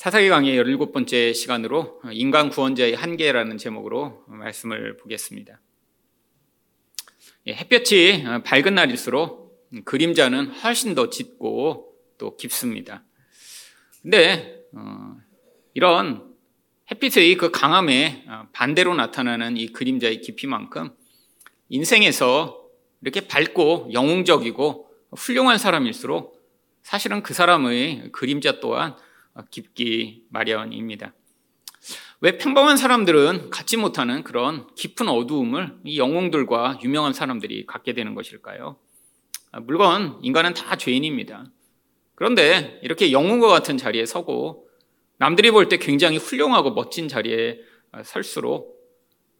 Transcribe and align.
사사기 0.00 0.30
강의 0.30 0.58
17번째 0.58 1.34
시간으로 1.34 2.00
인간 2.12 2.48
구원자의 2.48 2.94
한계라는 2.94 3.58
제목으로 3.58 4.24
말씀을 4.28 4.96
보겠습니다. 4.96 5.60
예, 7.48 7.52
햇볕이 7.52 8.24
밝은 8.44 8.74
날일수록 8.74 9.68
그림자는 9.84 10.52
훨씬 10.52 10.94
더 10.94 11.10
짙고 11.10 11.98
또 12.16 12.34
깊습니다. 12.38 13.04
근데 14.00 14.64
어, 14.74 15.18
이런 15.74 16.34
햇빛의 16.90 17.36
그 17.36 17.50
강함에 17.50 18.24
반대로 18.54 18.94
나타나는 18.94 19.58
이 19.58 19.70
그림자의 19.70 20.22
깊이만큼 20.22 20.94
인생에서 21.68 22.66
이렇게 23.02 23.28
밝고 23.28 23.90
영웅적이고 23.92 24.88
훌륭한 25.10 25.58
사람일수록 25.58 26.40
사실은 26.80 27.22
그 27.22 27.34
사람의 27.34 28.12
그림자 28.12 28.60
또한 28.60 28.96
깊기 29.50 30.24
마련입니다. 30.30 31.14
왜 32.20 32.36
평범한 32.36 32.76
사람들은 32.76 33.50
갖지 33.50 33.76
못하는 33.76 34.22
그런 34.22 34.66
깊은 34.74 35.08
어두움을 35.08 35.78
이 35.84 35.98
영웅들과 35.98 36.80
유명한 36.84 37.12
사람들이 37.12 37.64
갖게 37.66 37.94
되는 37.94 38.14
것일까요? 38.14 38.76
물론 39.62 40.18
인간은 40.22 40.54
다 40.54 40.76
죄인입니다. 40.76 41.50
그런데 42.14 42.78
이렇게 42.82 43.12
영웅과 43.12 43.48
같은 43.48 43.78
자리에 43.78 44.04
서고 44.04 44.68
남들이 45.16 45.50
볼 45.50 45.68
때 45.68 45.78
굉장히 45.78 46.18
훌륭하고 46.18 46.72
멋진 46.72 47.08
자리에 47.08 47.60
설수록 48.04 48.78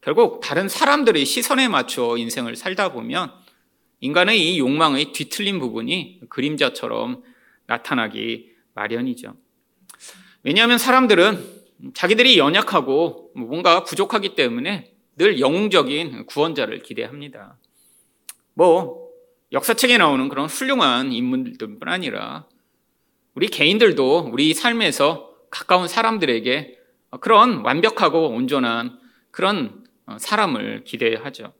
결국 0.00 0.40
다른 0.40 0.68
사람들의 0.68 1.24
시선에 1.26 1.68
맞춰 1.68 2.16
인생을 2.16 2.56
살다 2.56 2.92
보면 2.92 3.30
인간의 4.00 4.40
이 4.54 4.58
욕망의 4.58 5.12
뒤틀린 5.12 5.58
부분이 5.58 6.20
그림자처럼 6.30 7.22
나타나기 7.66 8.50
마련이죠. 8.74 9.36
왜냐하면 10.42 10.78
사람들은 10.78 11.60
자기들이 11.94 12.38
연약하고 12.38 13.32
뭔가 13.34 13.84
부족하기 13.84 14.34
때문에 14.34 14.92
늘 15.16 15.40
영웅적인 15.40 16.26
구원자를 16.26 16.80
기대합니다. 16.80 17.58
뭐, 18.54 19.08
역사책에 19.52 19.98
나오는 19.98 20.28
그런 20.28 20.46
훌륭한 20.46 21.12
인물들뿐 21.12 21.88
아니라 21.88 22.46
우리 23.34 23.48
개인들도 23.48 24.30
우리 24.32 24.54
삶에서 24.54 25.30
가까운 25.50 25.88
사람들에게 25.88 26.78
그런 27.20 27.64
완벽하고 27.64 28.28
온전한 28.28 28.98
그런 29.30 29.84
사람을 30.18 30.84
기대하죠. 30.84 31.52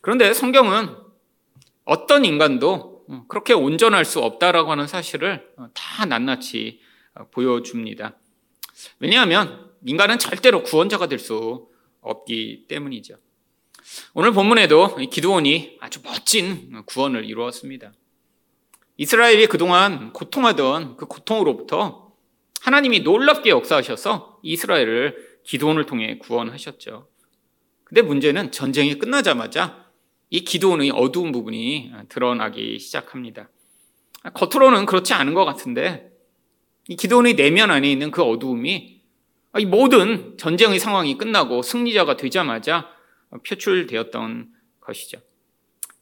그런데 0.00 0.34
성경은 0.34 0.88
어떤 1.84 2.24
인간도 2.24 3.04
그렇게 3.28 3.52
온전할 3.52 4.04
수 4.04 4.20
없다라고 4.20 4.72
하는 4.72 4.86
사실을 4.86 5.48
다 5.74 6.06
낱낱이 6.06 6.80
보여줍니다. 7.32 8.16
왜냐하면 9.00 9.70
인간은 9.84 10.18
절대로 10.18 10.62
구원자가 10.62 11.06
될 11.08 11.18
수 11.18 11.68
없기 12.06 12.66
때문이죠. 12.68 13.16
오늘 14.14 14.32
본문에도 14.32 14.96
기도원이 15.10 15.78
아주 15.80 16.00
멋진 16.02 16.82
구원을 16.86 17.24
이루었습니다. 17.24 17.92
이스라엘이 18.96 19.46
그동안 19.46 20.12
고통하던 20.12 20.96
그 20.96 21.06
고통으로부터 21.06 22.14
하나님이 22.60 23.00
놀랍게 23.00 23.50
역사하셔서 23.50 24.40
이스라엘을 24.42 25.40
기도원을 25.44 25.86
통해 25.86 26.18
구원하셨죠. 26.18 27.08
근데 27.84 28.02
문제는 28.02 28.50
전쟁이 28.50 28.98
끝나자마자 28.98 29.86
이 30.30 30.40
기도원의 30.40 30.90
어두운 30.90 31.30
부분이 31.30 31.92
드러나기 32.08 32.78
시작합니다. 32.78 33.48
겉으로는 34.34 34.86
그렇지 34.86 35.12
않은 35.14 35.34
것 35.34 35.44
같은데 35.44 36.10
이 36.88 36.96
기도원의 36.96 37.34
내면 37.34 37.70
안에 37.70 37.90
있는 37.90 38.10
그 38.10 38.22
어두움이 38.22 39.00
이 39.58 39.64
모든 39.64 40.36
전쟁의 40.36 40.78
상황이 40.78 41.16
끝나고 41.16 41.62
승리자가 41.62 42.16
되자마자 42.16 42.90
표출되었던 43.46 44.50
것이죠. 44.80 45.18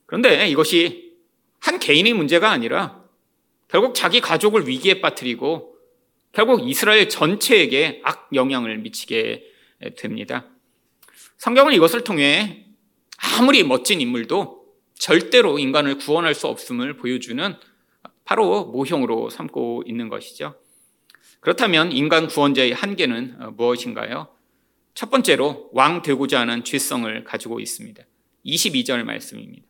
그런데 0.06 0.48
이것이 0.48 1.14
한 1.60 1.78
개인의 1.78 2.12
문제가 2.12 2.50
아니라 2.50 3.02
결국 3.68 3.94
자기 3.94 4.20
가족을 4.20 4.68
위기에 4.68 5.00
빠뜨리고 5.00 5.76
결국 6.32 6.68
이스라엘 6.68 7.08
전체에게 7.08 8.00
악 8.04 8.28
영향을 8.34 8.78
미치게 8.78 9.44
됩니다. 9.96 10.46
성경은 11.38 11.72
이것을 11.74 12.04
통해 12.04 12.66
아무리 13.16 13.62
멋진 13.62 14.00
인물도 14.00 14.64
절대로 14.94 15.58
인간을 15.58 15.98
구원할 15.98 16.34
수 16.34 16.46
없음을 16.48 16.96
보여주는 16.96 17.54
바로 18.24 18.64
모형으로 18.66 19.30
삼고 19.30 19.84
있는 19.86 20.08
것이죠. 20.08 20.54
그렇다면 21.44 21.92
인간 21.92 22.26
구원자의 22.26 22.72
한계는 22.72 23.36
어, 23.38 23.50
무엇인가요? 23.50 24.28
첫 24.94 25.10
번째로 25.10 25.68
왕 25.74 26.00
되고자 26.00 26.40
하는 26.40 26.64
죄성을 26.64 27.22
가지고 27.24 27.60
있습니다. 27.60 28.02
22절 28.46 29.02
말씀입니다. 29.02 29.62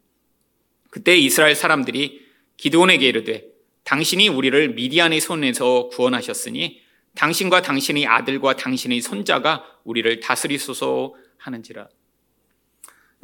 그때 0.91 1.17
이스라엘 1.17 1.57
사람들이 1.57 2.29
기드온에게 2.59 3.09
이르되 3.09 3.47
당신이 3.83 4.29
우리를 4.29 4.75
미디안의 4.75 5.21
손에서 5.21 5.89
구원하셨으니 5.89 6.81
당신과 7.17 7.63
당신의 7.63 8.07
아들과 8.07 8.55
당신의 8.55 9.01
손자가 9.01 9.65
우리를 9.83 10.21
다스리소서 10.21 11.17
하는지라. 11.39 11.89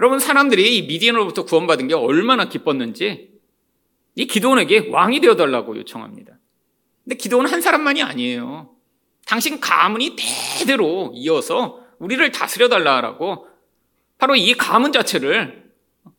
여러분 0.01 0.19
사람들이 0.19 0.77
이 0.77 0.83
미디안으로부터 0.89 1.45
구원받은 1.45 1.87
게 1.87 1.95
얼마나 1.95 2.49
기뻤는지 2.49 3.31
이 4.17 4.27
기도원에게 4.27 4.89
왕이 4.89 5.21
되어 5.21 5.37
달라고 5.37 5.77
요청합니다. 5.77 6.40
근데 7.11 7.19
기도는 7.19 7.51
한 7.51 7.61
사람만이 7.61 8.05
아니에요. 8.05 8.71
당신 9.27 9.59
가문이 9.59 10.15
대대로 10.15 11.11
이어서 11.13 11.81
우리를 11.99 12.31
다스려 12.31 12.69
달라라고 12.69 13.49
바로 14.17 14.37
이 14.37 14.55
가문 14.55 14.93
자체를 14.93 15.73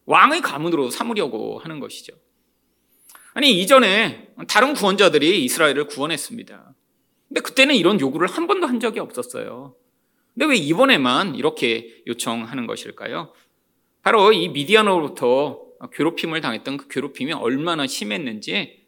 왕의 0.05 0.41
가문으로 0.41 0.89
삼으려고 0.89 1.59
하는 1.59 1.79
것이죠. 1.79 2.11
아니 3.33 3.61
이전에 3.61 4.33
다른 4.49 4.73
구원자들이 4.73 5.45
이스라엘을 5.45 5.87
구원했습니다. 5.87 6.75
근데 7.29 7.39
그때는 7.39 7.75
이런 7.75 7.97
요구를 7.97 8.27
한 8.27 8.45
번도 8.45 8.67
한 8.67 8.81
적이 8.81 8.99
없었어요. 8.99 9.77
근데 10.33 10.45
왜 10.47 10.57
이번에만 10.57 11.35
이렇게 11.35 12.03
요청하는 12.05 12.67
것일까요? 12.67 13.33
바로 14.01 14.33
이 14.33 14.49
미디안으로부터 14.49 15.61
괴롭힘을 15.93 16.41
당했던 16.41 16.75
그 16.75 16.87
괴롭힘이 16.89 17.31
얼마나 17.31 17.87
심했는지 17.87 18.80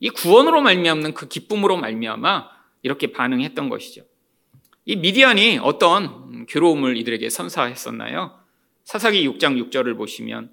이 0.00 0.08
구원으로 0.08 0.62
말미암는 0.62 1.14
그 1.14 1.28
기쁨으로 1.28 1.76
말미암아 1.76 2.48
이렇게 2.82 3.12
반응했던 3.12 3.68
것이죠. 3.68 4.02
이 4.86 4.96
미디안이 4.96 5.58
어떤 5.58 6.46
괴로움을 6.46 6.96
이들에게 6.96 7.28
선사했었나요? 7.28 8.40
사사기 8.84 9.28
6장 9.28 9.70
6절을 9.70 9.96
보시면 9.96 10.52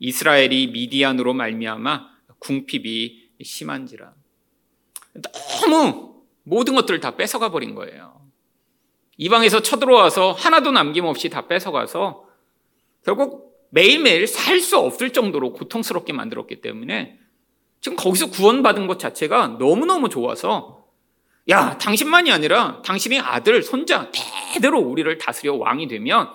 이스라엘이 0.00 0.66
미디안으로 0.68 1.32
말미암아 1.32 2.10
궁핍이 2.40 3.30
심한지라. 3.40 4.12
너무 5.62 6.24
모든 6.42 6.74
것들을 6.74 6.98
다 6.98 7.16
뺏어가 7.16 7.50
버린 7.50 7.76
거예요. 7.76 8.20
이방에서 9.16 9.62
쳐들어와서 9.62 10.32
하나도 10.32 10.72
남김없이 10.72 11.28
다 11.28 11.46
뺏어가서 11.46 12.26
결국 13.04 13.52
매일매일 13.70 14.26
살 14.26 14.60
수 14.60 14.78
없을 14.78 15.12
정도로 15.12 15.52
고통스럽게 15.52 16.12
만들었기 16.12 16.60
때문에 16.60 17.18
지금 17.82 17.96
거기서 17.96 18.30
구원받은 18.30 18.86
것 18.86 18.98
자체가 18.98 19.56
너무너무 19.58 20.08
좋아서 20.08 20.86
야, 21.48 21.76
당신만이 21.76 22.30
아니라 22.30 22.80
당신의 22.82 23.18
아들, 23.18 23.62
손자 23.62 24.10
대대로 24.54 24.78
우리를 24.78 25.18
다스려 25.18 25.54
왕이 25.56 25.88
되면 25.88 26.32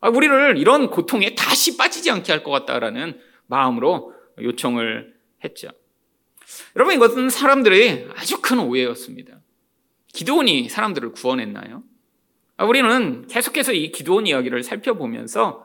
아, 0.00 0.10
우리를 0.10 0.58
이런 0.58 0.90
고통에 0.90 1.34
다시 1.34 1.78
빠지지 1.78 2.10
않게 2.10 2.30
할 2.30 2.44
것 2.44 2.50
같다라는 2.50 3.18
마음으로 3.46 4.12
요청을 4.40 5.14
했죠. 5.42 5.68
여러분 6.76 6.94
이것은 6.94 7.30
사람들의 7.30 8.10
아주 8.14 8.42
큰 8.42 8.58
오해였습니다. 8.58 9.40
기도원이 10.12 10.68
사람들을 10.68 11.12
구원했나요? 11.12 11.82
아, 12.58 12.66
우리는 12.66 13.26
계속해서 13.28 13.72
이 13.72 13.90
기도원 13.92 14.26
이야기를 14.26 14.62
살펴보면서 14.62 15.64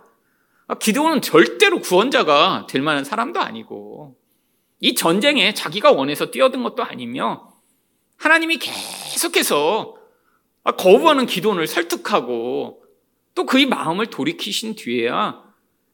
아, 0.67 0.75
기도원은 0.75 1.21
절대로 1.21 1.81
구원자가 1.81 2.67
될 2.69 2.81
만한 2.81 3.03
사람도 3.03 3.41
아니고 3.41 4.20
이 4.81 4.95
전쟁에 4.95 5.53
자기가 5.53 5.91
원해서 5.91 6.31
뛰어든 6.31 6.63
것도 6.63 6.83
아니며 6.83 7.53
하나님이 8.17 8.57
계속해서 8.57 9.95
거부하는 10.77 11.25
기도원을 11.25 11.67
설득하고 11.67 12.83
또 13.33 13.45
그의 13.45 13.67
마음을 13.67 14.07
돌이키신 14.07 14.75
뒤에야 14.75 15.43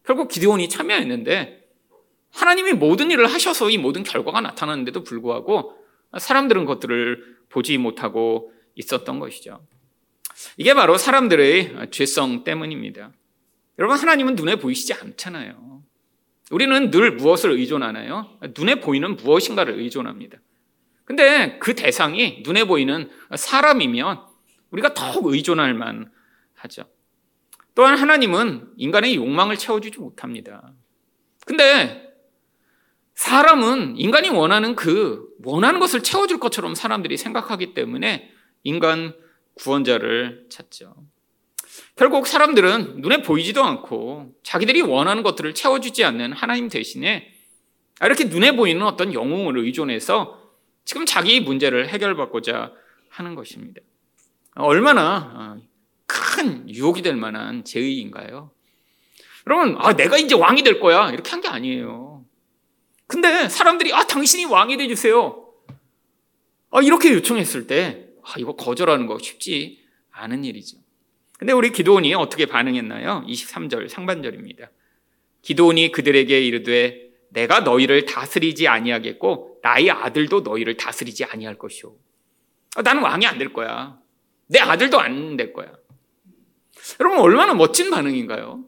결국 0.03 0.29
기도원이 0.29 0.69
참여했는데 0.69 1.67
하나님이 2.31 2.73
모든 2.73 3.11
일을 3.11 3.27
하셔서 3.27 3.69
이 3.69 3.77
모든 3.77 4.03
결과가 4.03 4.41
나타났는데도 4.41 5.03
불구하고 5.03 5.77
사람들은 6.17 6.65
것들을 6.65 7.37
보지 7.49 7.77
못하고 7.77 8.53
있었던 8.75 9.19
것이죠. 9.19 9.65
이게 10.57 10.73
바로 10.73 10.97
사람들의 10.97 11.89
죄성 11.91 12.43
때문입니다. 12.43 13.11
여러분, 13.79 13.97
하나님은 13.97 14.35
눈에 14.35 14.57
보이시지 14.57 14.93
않잖아요. 14.93 15.76
우리는 16.51 16.91
늘 16.91 17.11
무엇을 17.11 17.51
의존하나요? 17.51 18.37
눈에 18.57 18.75
보이는 18.75 19.15
무엇인가를 19.15 19.79
의존합니다. 19.79 20.37
근데 21.05 21.57
그 21.59 21.75
대상이 21.75 22.43
눈에 22.43 22.65
보이는 22.65 23.09
사람이면 23.35 24.21
우리가 24.71 24.93
더욱 24.93 25.27
의존할 25.27 25.73
만 25.73 26.11
하죠. 26.55 26.83
또한 27.75 27.97
하나님은 27.97 28.73
인간의 28.77 29.15
욕망을 29.15 29.57
채워주지 29.57 29.99
못합니다. 29.99 30.73
근데 31.45 32.07
사람은 33.13 33.97
인간이 33.97 34.29
원하는 34.29 34.75
그 34.75 35.27
원하는 35.43 35.79
것을 35.79 36.03
채워줄 36.03 36.39
것처럼 36.39 36.75
사람들이 36.75 37.17
생각하기 37.17 37.73
때문에 37.73 38.31
인간 38.63 39.15
구원자를 39.55 40.47
찾죠. 40.49 40.95
결국 41.97 42.27
사람들은 42.27 43.01
눈에 43.01 43.21
보이지도 43.23 43.63
않고 43.63 44.33
자기들이 44.43 44.81
원하는 44.81 45.23
것들을 45.23 45.53
채워주지 45.55 46.03
않는 46.05 46.31
하나님 46.33 46.69
대신에 46.69 47.33
이렇게 48.01 48.25
눈에 48.25 48.55
보이는 48.55 48.83
어떤 48.83 49.13
영웅을 49.13 49.57
의존해서 49.57 50.39
지금 50.85 51.05
자기 51.05 51.39
문제를 51.41 51.89
해결받고자 51.89 52.71
하는 53.09 53.33
것입니다. 53.35 53.81
얼마나 54.55 55.57
큰 56.05 56.69
유혹이 56.69 57.01
될 57.01 57.15
만한 57.15 57.63
제의인가요? 57.63 58.51
여러분, 59.47 59.75
아, 59.79 59.93
내가 59.95 60.17
이제 60.17 60.35
왕이 60.35 60.63
될 60.63 60.79
거야. 60.79 61.09
이렇게 61.09 61.29
한 61.31 61.41
게 61.41 61.47
아니에요. 61.47 62.23
근데 63.07 63.47
사람들이, 63.49 63.93
아, 63.93 64.03
당신이 64.05 64.45
왕이 64.45 64.77
돼주세요. 64.77 65.45
아, 66.71 66.81
이렇게 66.81 67.13
요청했을 67.13 67.65
때, 67.65 68.07
아, 68.23 68.33
이거 68.37 68.55
거절하는 68.55 69.07
거 69.07 69.17
쉽지 69.19 69.79
않은 70.11 70.43
일이죠. 70.43 70.77
근데 71.37 71.53
우리 71.53 71.71
기도원이 71.71 72.13
어떻게 72.15 72.45
반응했나요? 72.45 73.23
23절 73.27 73.89
상반절입니다. 73.89 74.69
기도원이 75.43 75.91
그들에게 75.91 76.41
이르되 76.41 77.07
내가 77.29 77.59
너희를 77.59 78.05
다스리지 78.05 78.67
아니하겠고 78.67 79.59
나의 79.61 79.91
아들도 79.91 80.41
너희를 80.41 80.77
다스리지 80.77 81.25
아니할 81.25 81.57
것이오. 81.57 81.95
아, 82.75 82.81
나는 82.81 83.03
왕이 83.03 83.25
안 83.27 83.37
될 83.37 83.53
거야. 83.53 83.99
내 84.47 84.59
아들도 84.59 84.99
안 84.99 85.37
될 85.37 85.53
거야. 85.53 85.71
여러분 86.99 87.19
얼마나 87.19 87.53
멋진 87.53 87.89
반응인가요? 87.91 88.63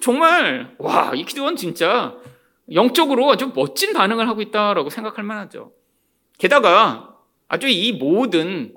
정말 0.00 0.74
와 0.78 1.12
이 1.14 1.24
기도원 1.24 1.56
진짜 1.56 2.16
영적으로 2.72 3.30
아주 3.32 3.50
멋진 3.54 3.92
반응을 3.92 4.28
하고 4.28 4.42
있다라고 4.42 4.90
생각할 4.90 5.24
만하죠. 5.24 5.72
게다가 6.36 7.16
아주 7.48 7.66
이 7.68 7.92
모든 7.92 8.74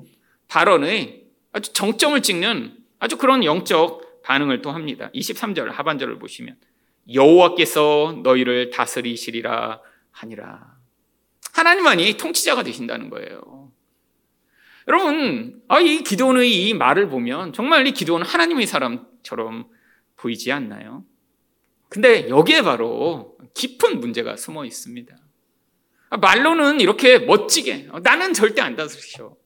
발언의 0.47 1.25
아주 1.51 1.73
정점을 1.73 2.19
찍는 2.21 2.77
아주 3.01 3.17
그런 3.17 3.43
영적 3.43 4.21
반응을 4.21 4.61
또 4.61 4.71
합니다. 4.71 5.09
23절 5.15 5.71
하반절을 5.71 6.19
보시면 6.19 6.55
여호와께서 7.11 8.21
너희를 8.23 8.69
다스리시리라 8.69 9.81
하니라. 10.11 10.77
하나님만이 11.51 12.13
통치자가 12.17 12.61
되신다는 12.61 13.09
거예요. 13.09 13.71
여러분, 14.87 15.63
아, 15.67 15.79
이 15.79 16.03
기도원의 16.03 16.51
이 16.51 16.73
말을 16.75 17.09
보면 17.09 17.53
정말 17.53 17.87
이 17.87 17.91
기도원은 17.91 18.25
하나님의 18.25 18.67
사람처럼 18.67 19.67
보이지 20.17 20.51
않나요? 20.51 21.03
근데 21.89 22.29
여기에 22.29 22.61
바로 22.61 23.35
깊은 23.55 23.99
문제가 23.99 24.37
숨어 24.37 24.63
있습니다. 24.65 25.17
아, 26.11 26.17
말로는 26.17 26.79
이렇게 26.79 27.17
멋지게 27.17 27.89
나는 28.03 28.33
절대 28.33 28.61
안 28.61 28.75
다스리셔. 28.75 29.40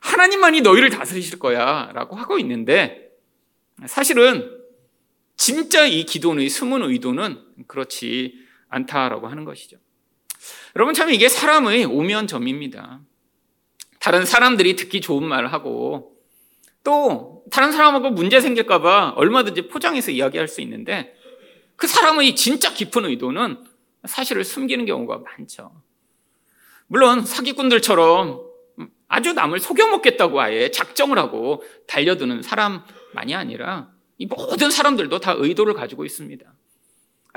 하나님만이 0.00 0.62
너희를 0.62 0.90
다스리실 0.90 1.38
거야 1.38 1.90
라고 1.94 2.16
하고 2.16 2.38
있는데 2.38 3.10
사실은 3.86 4.58
진짜 5.36 5.86
이 5.86 6.04
기도의 6.04 6.48
숨은 6.48 6.82
의도는 6.82 7.42
그렇지 7.66 8.34
않다라고 8.68 9.28
하는 9.28 9.44
것이죠. 9.44 9.78
여러분 10.76 10.94
참 10.94 11.10
이게 11.10 11.28
사람의 11.28 11.84
오면 11.86 12.26
점입니다. 12.26 13.00
다른 13.98 14.24
사람들이 14.24 14.76
듣기 14.76 15.00
좋은 15.00 15.24
말을 15.24 15.52
하고 15.52 16.16
또 16.82 17.44
다른 17.50 17.72
사람하고 17.72 18.10
문제 18.10 18.40
생길까봐 18.40 19.14
얼마든지 19.16 19.68
포장해서 19.68 20.10
이야기할 20.10 20.48
수 20.48 20.60
있는데 20.62 21.14
그 21.76 21.86
사람의 21.86 22.36
진짜 22.36 22.72
깊은 22.72 23.04
의도는 23.06 23.64
사실을 24.04 24.44
숨기는 24.44 24.86
경우가 24.86 25.18
많죠. 25.18 25.82
물론 26.86 27.24
사기꾼들처럼 27.24 28.49
아주 29.10 29.32
남을 29.32 29.58
속여먹겠다고 29.58 30.40
아예 30.40 30.70
작정을 30.70 31.18
하고 31.18 31.64
달려드는 31.88 32.42
사람만이 32.42 33.34
아니라 33.34 33.90
이 34.18 34.26
모든 34.26 34.70
사람들도 34.70 35.18
다 35.18 35.34
의도를 35.36 35.74
가지고 35.74 36.04
있습니다. 36.04 36.46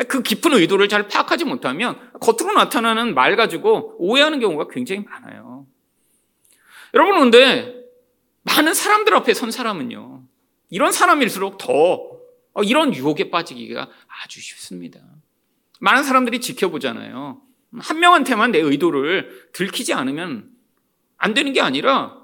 그 0.07 0.21
깊은 0.21 0.53
의도를 0.53 0.87
잘 0.87 1.07
파악하지 1.07 1.45
못하면 1.45 1.97
겉으로 2.19 2.53
나타나는 2.53 3.15
말 3.15 3.35
가지고 3.35 3.95
오해하는 3.97 4.39
경우가 4.39 4.67
굉장히 4.69 5.03
많아요. 5.03 5.65
여러분, 6.93 7.19
근데 7.19 7.83
많은 8.43 8.75
사람들 8.75 9.15
앞에 9.15 9.33
선 9.33 9.49
사람은요, 9.49 10.23
이런 10.69 10.91
사람일수록 10.91 11.57
더 11.57 12.19
이런 12.63 12.93
유혹에 12.93 13.31
빠지기가 13.31 13.89
아주 14.23 14.41
쉽습니다. 14.41 14.99
많은 15.79 16.03
사람들이 16.03 16.39
지켜보잖아요. 16.39 17.41
한 17.79 17.99
명한테만 17.99 18.51
내 18.51 18.59
의도를 18.59 19.49
들키지 19.53 19.95
않으면 19.95 20.52
안 21.17 21.33
되는 21.33 21.53
게 21.53 21.61
아니라 21.61 22.17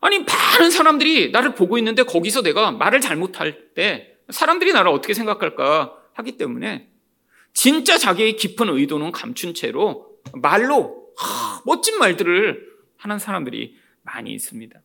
아니 0.00 0.18
많은 0.18 0.70
사람들이 0.70 1.30
나를 1.30 1.54
보고 1.54 1.78
있는데 1.78 2.02
거기서 2.02 2.42
내가 2.42 2.72
말을 2.72 3.00
잘못할 3.00 3.74
때 3.74 4.16
사람들이 4.30 4.72
나를 4.72 4.90
어떻게 4.90 5.14
생각할까 5.14 5.96
하기 6.14 6.36
때문에 6.36 6.88
진짜 7.54 7.98
자기의 7.98 8.36
깊은 8.36 8.68
의도는 8.68 9.12
감춘 9.12 9.54
채로 9.54 10.18
말로 10.34 11.08
하, 11.16 11.60
멋진 11.64 11.98
말들을 11.98 12.68
하는 12.96 13.18
사람들이 13.18 13.76
많이 14.02 14.32
있습니다. 14.32 14.80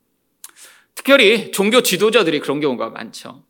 특별히 0.95 1.51
종교 1.51 1.81
지도자들이 1.81 2.39
그런 2.39 2.59
경우가 2.59 2.89
많죠. 2.89 3.43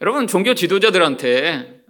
여러분 0.00 0.26
종교 0.26 0.54
지도자들한테 0.54 1.82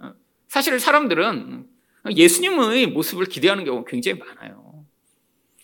사실 0.47 0.79
사람들은 0.79 1.67
예수님의 2.15 2.87
모습을 2.87 3.25
기대하는 3.25 3.65
경우가 3.65 3.89
굉장히 3.89 4.19
많아요. 4.19 4.62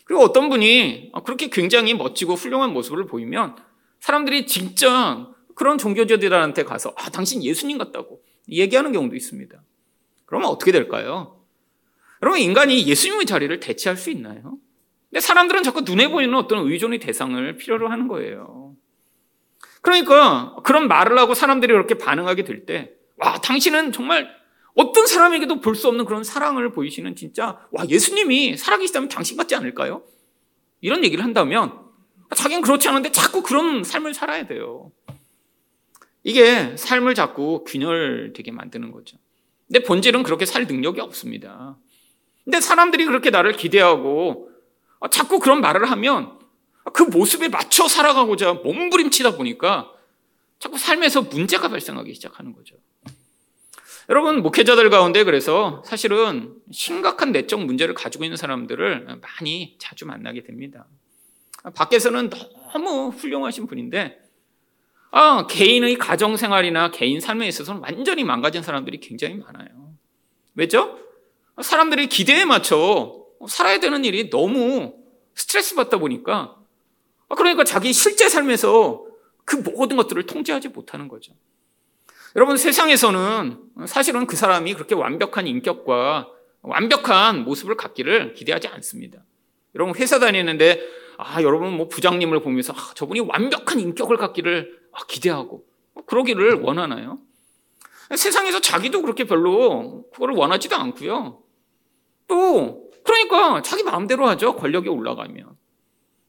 그리고 0.10 0.24
어떤 0.24 0.50
분이 0.50 1.12
그렇게 1.24 1.52
굉장히 1.52 1.94
멋지고 1.94 2.34
훌륭한 2.34 2.74
모습을 2.74 3.06
보이면 3.06 3.56
사람들이 4.00 4.48
진짜 4.48 5.28
그런 5.54 5.78
종교자들한테 5.78 6.64
가서 6.64 6.96
아, 6.98 7.12
당신 7.12 7.44
예수님 7.44 7.78
같다고 7.78 8.20
얘기하는 8.50 8.92
경우도 8.92 9.16
있습니다. 9.16 9.62
그러면 10.26 10.50
어떻게 10.50 10.72
될까요? 10.72 11.40
여러분, 12.24 12.42
인간이 12.42 12.88
예수님의 12.88 13.28
자리를 13.28 13.60
대체할 13.60 13.98
수 13.98 14.10
있나요? 14.10 14.58
근데 15.12 15.20
사람들은 15.20 15.62
자꾸 15.62 15.82
눈에 15.82 16.08
보이는 16.08 16.34
어떤 16.34 16.66
의존의 16.66 16.98
대상을 17.02 17.58
필요로 17.58 17.90
하는 17.90 18.08
거예요. 18.08 18.76
그러니까 19.84 20.56
그런 20.64 20.88
말을 20.88 21.20
하고 21.20 21.36
사람들이 21.36 21.72
그렇게 21.72 22.00
반응하게 22.00 22.46
될 22.46 22.66
때, 22.66 22.94
와, 23.18 23.40
당신은 23.42 23.92
정말 23.92 24.28
어떤 24.76 25.08
사람에게도 25.08 25.62
볼 25.62 25.76
수 25.76 25.88
없는 25.88 26.06
그런 26.06 26.24
사랑을 26.24 26.72
보이시는 26.72 27.16
진짜 27.16 27.60
와 27.72 27.88
예수님이 27.88 28.58
살아계시다면 28.58 29.10
당신 29.10 29.38
같지 29.38 29.56
않을까요? 29.56 30.04
이런 30.82 31.04
얘기를 31.04 31.24
한다면 31.24 31.78
자기는 32.36 32.62
그렇지 32.62 32.88
않은데 32.88 33.12
자꾸 33.12 33.42
그런 33.44 33.84
삶을 33.84 34.14
살아야 34.14 34.46
돼요. 34.48 34.92
이게 36.24 36.76
삶을 36.78 37.16
자꾸 37.16 37.64
균열되게 37.66 38.52
만드는 38.52 38.92
거죠. 38.92 39.18
근데 39.68 39.84
본질은 39.84 40.24
그렇게 40.24 40.46
살 40.46 40.66
능력이 40.66 41.00
없습니다. 41.02 41.78
근데 42.44 42.60
사람들이 42.62 43.06
그렇게 43.06 43.30
나를 43.30 43.54
기대하고 43.54 44.50
자꾸 45.12 45.40
그런 45.40 45.62
말을 45.62 45.90
하면 45.92 46.40
그 46.94 47.04
모습에 47.04 47.50
맞춰 47.50 47.88
살아가고자 47.88 48.54
몸부림치다 48.54 49.36
보니까 49.36 49.92
자꾸 50.58 50.78
삶에서 50.78 51.24
문제가 51.24 51.70
발생하기 51.70 52.14
시작하는 52.14 52.54
거죠. 52.54 52.76
여러분, 54.10 54.42
목회자들 54.42 54.90
가운데 54.90 55.24
그래서 55.24 55.84
사실은 55.86 56.56
심각한 56.72 57.32
내적 57.32 57.64
문제를 57.64 57.94
가지고 57.94 58.24
있는 58.24 58.38
사람들을 58.38 59.20
많이 59.22 59.76
자주 59.78 60.08
만나게 60.08 60.42
됩니다. 60.42 60.88
밖에서는 61.76 62.32
너무 62.32 63.10
훌륭하신 63.10 63.68
분인데, 63.68 64.20
아, 65.12 65.46
개인의 65.46 66.00
가정 66.00 66.38
생활이나 66.38 66.90
개인 66.90 67.20
삶에 67.20 67.48
있어서는 67.48 67.82
완전히 67.82 68.24
망가진 68.24 68.64
사람들이 68.64 69.00
굉장히 69.00 69.36
많아요. 69.36 69.94
왜죠? 70.56 70.98
사람들이 71.62 72.08
기대에 72.08 72.46
맞춰 72.46 73.24
살아야 73.48 73.80
되는 73.80 74.04
일이 74.06 74.32
너무 74.32 74.96
스트레스 75.36 75.76
받다 75.76 75.98
보니까, 75.98 76.56
그러니까 77.28 77.64
자기 77.64 77.94
실제 77.94 78.28
삶에서 78.28 79.06
그 79.46 79.58
모든 79.58 79.98
것들을 79.98 80.26
통제하지 80.26 80.70
못하는 80.70 81.08
거죠. 81.08 81.34
여러분 82.36 82.58
세상에서는 82.58 83.58
사실은 83.88 84.28
그 84.28 84.36
사람이 84.36 84.74
그렇게 84.76 84.94
완벽한 84.94 85.48
인격과 85.48 86.30
완벽한 86.62 87.44
모습을 87.44 87.76
갖기를 87.76 88.34
기대하지 88.34 88.68
않습니다. 88.68 89.24
여러분 89.76 89.96
회사 89.96 90.20
다니는데 90.20 90.82
아 91.18 91.42
여러분 91.42 91.74
뭐 91.74 91.88
부장님을 91.88 92.42
보면서 92.42 92.74
아, 92.74 92.94
저분이 92.94 93.22
완벽한 93.22 93.80
인격을 93.80 94.18
갖기를 94.18 94.80
아, 94.92 95.06
기대하고 95.08 95.66
뭐 95.94 96.06
그러기를 96.06 96.56
원하나요? 96.62 97.20
세상에서 98.16 98.62
자기도 98.62 99.02
그렇게 99.02 99.26
별로 99.26 100.06
그거를 100.14 100.36
원하지도 100.36 100.76
않고요. 100.76 101.42
또 102.28 102.90
그러니까 103.04 103.62
자기 103.62 103.84
마음대로 103.84 104.28
하죠. 104.28 104.56
권력이 104.56 104.90
올라가면. 104.90 105.58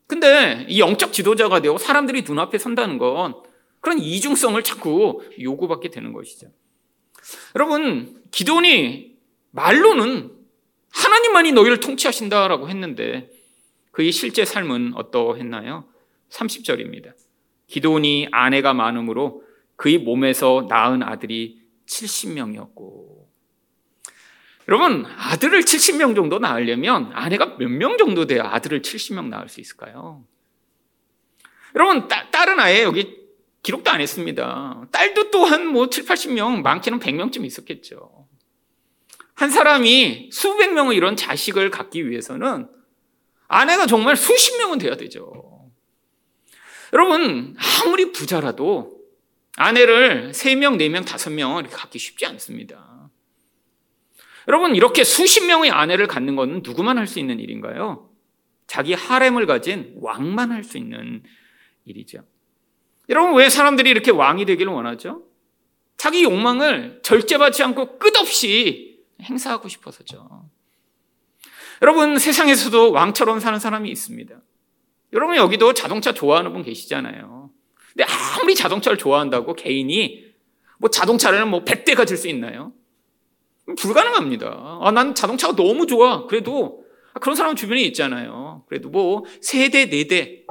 근데 0.07 0.67
이 0.69 0.81
영적 0.81 1.13
지도자가 1.13 1.61
되고 1.61 1.79
사람들이 1.79 2.23
눈앞에 2.23 2.59
선다는 2.59 2.99
건 2.99 3.35
그런 3.81 3.99
이중성을 3.99 4.63
자꾸 4.63 5.23
요구받게 5.41 5.91
되는 5.91 6.13
것이죠. 6.13 6.49
여러분, 7.55 8.23
기도원이 8.31 9.17
말로는 9.51 10.33
하나님만이 10.93 11.53
너희를 11.53 11.81
통치하신다라고 11.81 12.69
했는데 12.69 13.31
그의 13.93 14.13
실제 14.13 14.45
삶은 14.45 14.93
어떠했나요? 14.95 15.89
30절입니다. 16.31 17.15
기도원이 17.67 18.29
아내가 18.33 18.75
많으므로 18.75 19.45
그의 19.77 19.99
몸에서 19.99 20.67
낳은 20.69 21.03
아들이 21.03 21.63
70명이었고 21.87 23.21
여러분 24.69 25.05
아들을 25.07 25.61
70명 25.61 26.15
정도 26.15 26.39
낳으려면 26.39 27.11
아내가 27.13 27.57
몇 27.59 27.69
명 27.69 27.97
정도 27.97 28.27
돼야 28.27 28.45
아들을 28.45 28.83
70명 28.83 29.29
낳을 29.29 29.49
수 29.49 29.61
있을까요? 29.61 30.25
여러분 31.75 32.07
따, 32.09 32.31
딸은 32.31 32.61
아예 32.61 32.83
여기 32.83 33.20
기록도 33.63 33.91
안 33.91 34.01
했습니다. 34.01 34.87
딸도 34.91 35.31
또한 35.31 35.67
뭐 35.67 35.91
7, 35.91 36.05
80명 36.05 36.63
많게는 36.63 36.99
100명쯤 36.99 37.45
있었겠죠. 37.45 38.29
한 39.35 39.51
사람이 39.51 40.31
수백 40.33 40.73
명의 40.73 40.97
이런 40.97 41.17
자식을 41.17 41.71
갖기 41.71 42.09
위해서는 42.09 42.69
아내가 43.49 43.87
정말 43.87 44.17
수십 44.17 44.57
명은 44.59 44.79
돼야 44.79 44.97
되죠. 44.97 45.71
여러분 46.93 47.57
아무리 47.85 48.13
부자라도 48.13 49.01
아내를 49.57 50.33
3명, 50.33 50.77
4명, 50.77 51.05
5명 51.05 51.61
이렇게 51.61 51.75
갖기 51.75 51.99
쉽지 51.99 52.27
않습니다. 52.27 53.11
여러분, 54.49 54.75
이렇게 54.75 55.05
수십 55.05 55.45
명의 55.45 55.71
아내를 55.71 56.07
갖는 56.07 56.35
것은 56.35 56.63
누구만 56.65 56.99
할 56.99 57.07
수 57.07 57.19
있는 57.19 57.39
일인가요? 57.39 58.11
자기 58.67 58.95
하렘을 58.95 59.47
가진 59.47 59.95
왕만 60.01 60.51
할 60.51 60.65
수 60.65 60.79
있는 60.79 61.23
일이죠. 61.85 62.25
여러분, 63.11 63.35
왜 63.35 63.49
사람들이 63.49 63.91
이렇게 63.91 64.11
왕이 64.11 64.47
되기를 64.47 64.73
원하죠? 64.73 65.25
자기 65.97 66.23
욕망을 66.25 67.01
절제받지 67.03 67.63
않고 67.63 67.99
끝없이 67.99 69.05
행사하고 69.21 69.69
싶어서죠. 69.69 70.49
여러분, 71.83 72.19
세상에서도 72.19 72.93
왕처럼 72.93 73.41
사는 73.41 73.59
사람이 73.59 73.91
있습니다. 73.91 74.35
여러분, 75.13 75.37
여기도 75.37 75.75
자동차 75.75 76.13
좋아하는 76.13 76.53
분 76.53 76.63
계시잖아요. 76.63 77.51
근데 77.93 78.05
아무리 78.39 78.55
자동차를 78.55 78.97
좋아한다고 78.97 79.55
개인이 79.55 80.25
뭐 80.79 80.89
자동차를 80.89 81.45
뭐 81.47 81.65
100대 81.65 81.97
가질 81.97 82.17
수 82.17 82.29
있나요? 82.29 82.73
불가능합니다. 83.77 84.79
아, 84.83 84.91
난 84.93 85.15
자동차가 85.15 85.57
너무 85.57 85.87
좋아. 85.87 86.27
그래도 86.27 86.85
그런 87.21 87.35
사람 87.35 87.57
주변에 87.57 87.83
있잖아요. 87.83 88.65
그래도 88.69 88.89
뭐 88.89 89.25
세대, 89.43 89.91
네 89.91 90.07
대. 90.07 90.45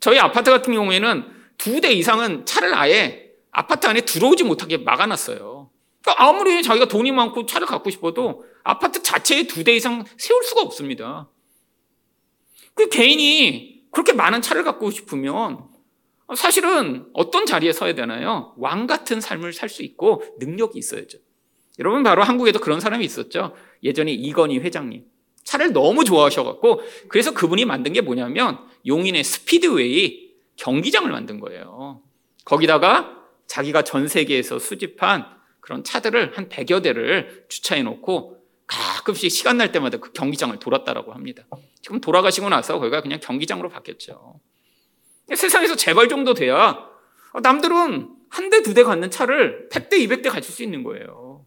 저희 0.00 0.18
아파트 0.18 0.50
같은 0.50 0.72
경우에는 0.72 1.31
두 1.62 1.80
대 1.80 1.92
이상은 1.92 2.44
차를 2.44 2.74
아예 2.74 3.30
아파트 3.52 3.86
안에 3.86 4.00
들어오지 4.00 4.42
못하게 4.44 4.78
막아놨어요. 4.78 5.70
그러니까 6.02 6.24
아무리 6.24 6.62
자기가 6.62 6.86
돈이 6.86 7.12
많고 7.12 7.46
차를 7.46 7.66
갖고 7.66 7.90
싶어도 7.90 8.44
아파트 8.64 9.02
자체에 9.02 9.46
두 9.46 9.62
대 9.62 9.74
이상 9.76 10.04
세울 10.16 10.42
수가 10.42 10.62
없습니다. 10.62 11.28
그 12.74 12.88
개인이 12.88 13.82
그렇게 13.92 14.12
많은 14.12 14.42
차를 14.42 14.64
갖고 14.64 14.90
싶으면 14.90 15.64
사실은 16.34 17.06
어떤 17.12 17.44
자리에 17.46 17.72
서야 17.72 17.94
되나요? 17.94 18.54
왕 18.56 18.86
같은 18.86 19.20
삶을 19.20 19.52
살 19.52 19.68
수 19.68 19.82
있고 19.82 20.22
능력이 20.38 20.78
있어야죠. 20.78 21.18
여러분 21.78 22.02
바로 22.02 22.22
한국에도 22.22 22.58
그런 22.58 22.80
사람이 22.80 23.04
있었죠. 23.04 23.54
예전에 23.84 24.12
이건희 24.12 24.58
회장님. 24.58 25.04
차를 25.44 25.72
너무 25.72 26.04
좋아하셔갖고 26.04 26.80
그래서 27.08 27.32
그분이 27.34 27.66
만든 27.66 27.92
게 27.92 28.00
뭐냐면 28.00 28.58
용인의 28.86 29.22
스피드웨이 29.24 30.21
경기장을 30.56 31.10
만든 31.10 31.40
거예요. 31.40 32.02
거기다가 32.44 33.18
자기가 33.46 33.82
전 33.82 34.08
세계에서 34.08 34.58
수집한 34.58 35.26
그런 35.60 35.84
차들을 35.84 36.36
한 36.36 36.48
100여 36.48 36.82
대를 36.82 37.46
주차해 37.48 37.82
놓고 37.82 38.42
가끔씩 38.66 39.30
시간 39.30 39.58
날 39.58 39.70
때마다 39.72 39.98
그 39.98 40.12
경기장을 40.12 40.58
돌았다라고 40.58 41.12
합니다. 41.12 41.44
지금 41.80 42.00
돌아가시고 42.00 42.48
나서 42.48 42.78
거기가 42.78 43.02
그냥 43.02 43.20
경기장으로 43.20 43.68
바뀌었죠. 43.68 44.40
세상에서 45.34 45.76
재벌 45.76 46.08
정도 46.08 46.34
돼야 46.34 46.88
남들은 47.42 48.16
한 48.30 48.50
대, 48.50 48.62
두 48.62 48.72
대 48.74 48.82
갖는 48.82 49.10
차를 49.10 49.68
100대, 49.70 49.92
200대 49.94 50.30
가질 50.30 50.52
수 50.52 50.62
있는 50.62 50.82
거예요. 50.82 51.44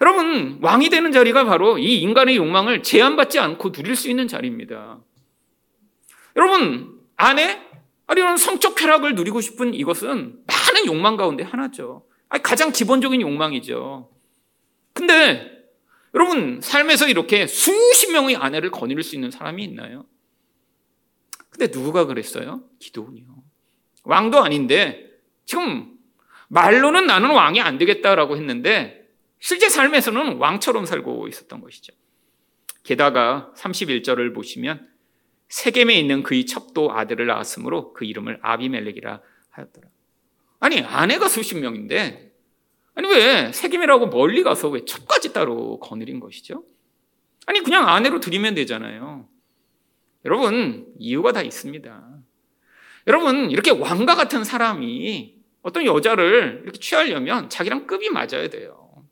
여러분, 0.00 0.58
왕이 0.60 0.90
되는 0.90 1.12
자리가 1.12 1.44
바로 1.44 1.78
이 1.78 2.00
인간의 2.00 2.36
욕망을 2.36 2.82
제한받지 2.82 3.38
않고 3.38 3.72
누릴 3.72 3.96
수 3.96 4.10
있는 4.10 4.28
자리입니다. 4.28 5.00
여러분, 6.36 6.95
아내? 7.16 7.60
아니, 8.06 8.20
이런 8.20 8.36
성적 8.36 8.74
쾌락을 8.74 9.14
누리고 9.14 9.40
싶은 9.40 9.74
이것은 9.74 10.44
많은 10.46 10.86
욕망 10.86 11.16
가운데 11.16 11.42
하나죠. 11.42 12.06
아니, 12.28 12.42
가장 12.42 12.72
기본적인 12.72 13.20
욕망이죠. 13.20 14.10
근데, 14.92 15.50
여러분, 16.14 16.60
삶에서 16.62 17.08
이렇게 17.08 17.46
수십 17.46 18.12
명의 18.12 18.36
아내를 18.36 18.70
거느릴 18.70 19.02
수 19.02 19.14
있는 19.14 19.30
사람이 19.30 19.62
있나요? 19.64 20.06
근데 21.50 21.70
누가 21.70 22.04
그랬어요? 22.04 22.64
기도원이요. 22.78 23.24
왕도 24.04 24.42
아닌데 24.42 25.10
지금 25.46 25.90
말로는 26.48 27.06
나는 27.06 27.30
왕이 27.30 27.60
안 27.60 27.78
되겠다라고 27.78 28.36
했는데 28.36 29.08
실제 29.40 29.68
삶에서는 29.68 30.36
왕처럼 30.36 30.86
살고 30.86 31.28
있었던 31.28 31.60
것이죠. 31.60 31.92
게다가 32.82 33.52
31절을 33.56 34.34
보시면 34.34 34.86
세겜에 35.48 35.94
있는 35.94 36.22
그의 36.22 36.46
첩도 36.46 36.92
아들을 36.92 37.26
낳았으므로 37.26 37.92
그 37.92 38.04
이름을 38.04 38.38
아비멜렉이라 38.42 39.20
하였더라. 39.50 39.88
아니 40.60 40.80
아내가 40.80 41.28
수십 41.28 41.56
명인데 41.58 42.32
아니 42.94 43.08
왜 43.08 43.52
세겜이라고 43.52 44.08
멀리 44.08 44.42
가서 44.42 44.68
왜 44.68 44.84
첩까지 44.84 45.32
따로 45.32 45.78
거느린 45.78 46.18
것이죠? 46.18 46.64
아니 47.46 47.60
그냥 47.60 47.88
아내로 47.88 48.20
드리면 48.20 48.54
되잖아요. 48.54 49.28
여러분, 50.24 50.92
이유가 50.98 51.30
다 51.32 51.40
있습니다. 51.42 52.18
여러분, 53.06 53.50
이렇게 53.52 53.70
왕과 53.70 54.16
같은 54.16 54.42
사람이 54.42 55.36
어떤 55.62 55.84
여자를 55.86 56.62
이렇게 56.64 56.80
취하려면 56.80 57.48
자기랑 57.48 57.86
급이 57.86 58.10
맞아야 58.10 58.48
돼요. 58.50 59.04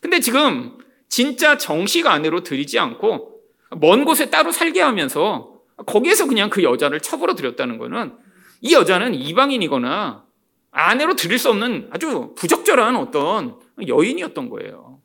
근데 0.00 0.20
지금 0.20 0.78
진짜 1.08 1.58
정식 1.58 2.06
아내로 2.06 2.42
들이지 2.42 2.78
않고 2.78 3.42
먼 3.76 4.04
곳에 4.04 4.30
따로 4.30 4.50
살게 4.50 4.80
하면서 4.80 5.49
거기에서 5.86 6.26
그냥 6.26 6.50
그 6.50 6.62
여자를 6.62 7.00
처벌어 7.00 7.34
들였다는 7.34 7.78
거는 7.78 8.14
이 8.60 8.74
여자는 8.74 9.14
이방인이거나 9.14 10.24
아내로 10.70 11.16
들일 11.16 11.38
수 11.38 11.50
없는 11.50 11.88
아주 11.90 12.34
부적절한 12.36 12.96
어떤 12.96 13.58
여인이었던 13.86 14.50
거예요. 14.50 15.00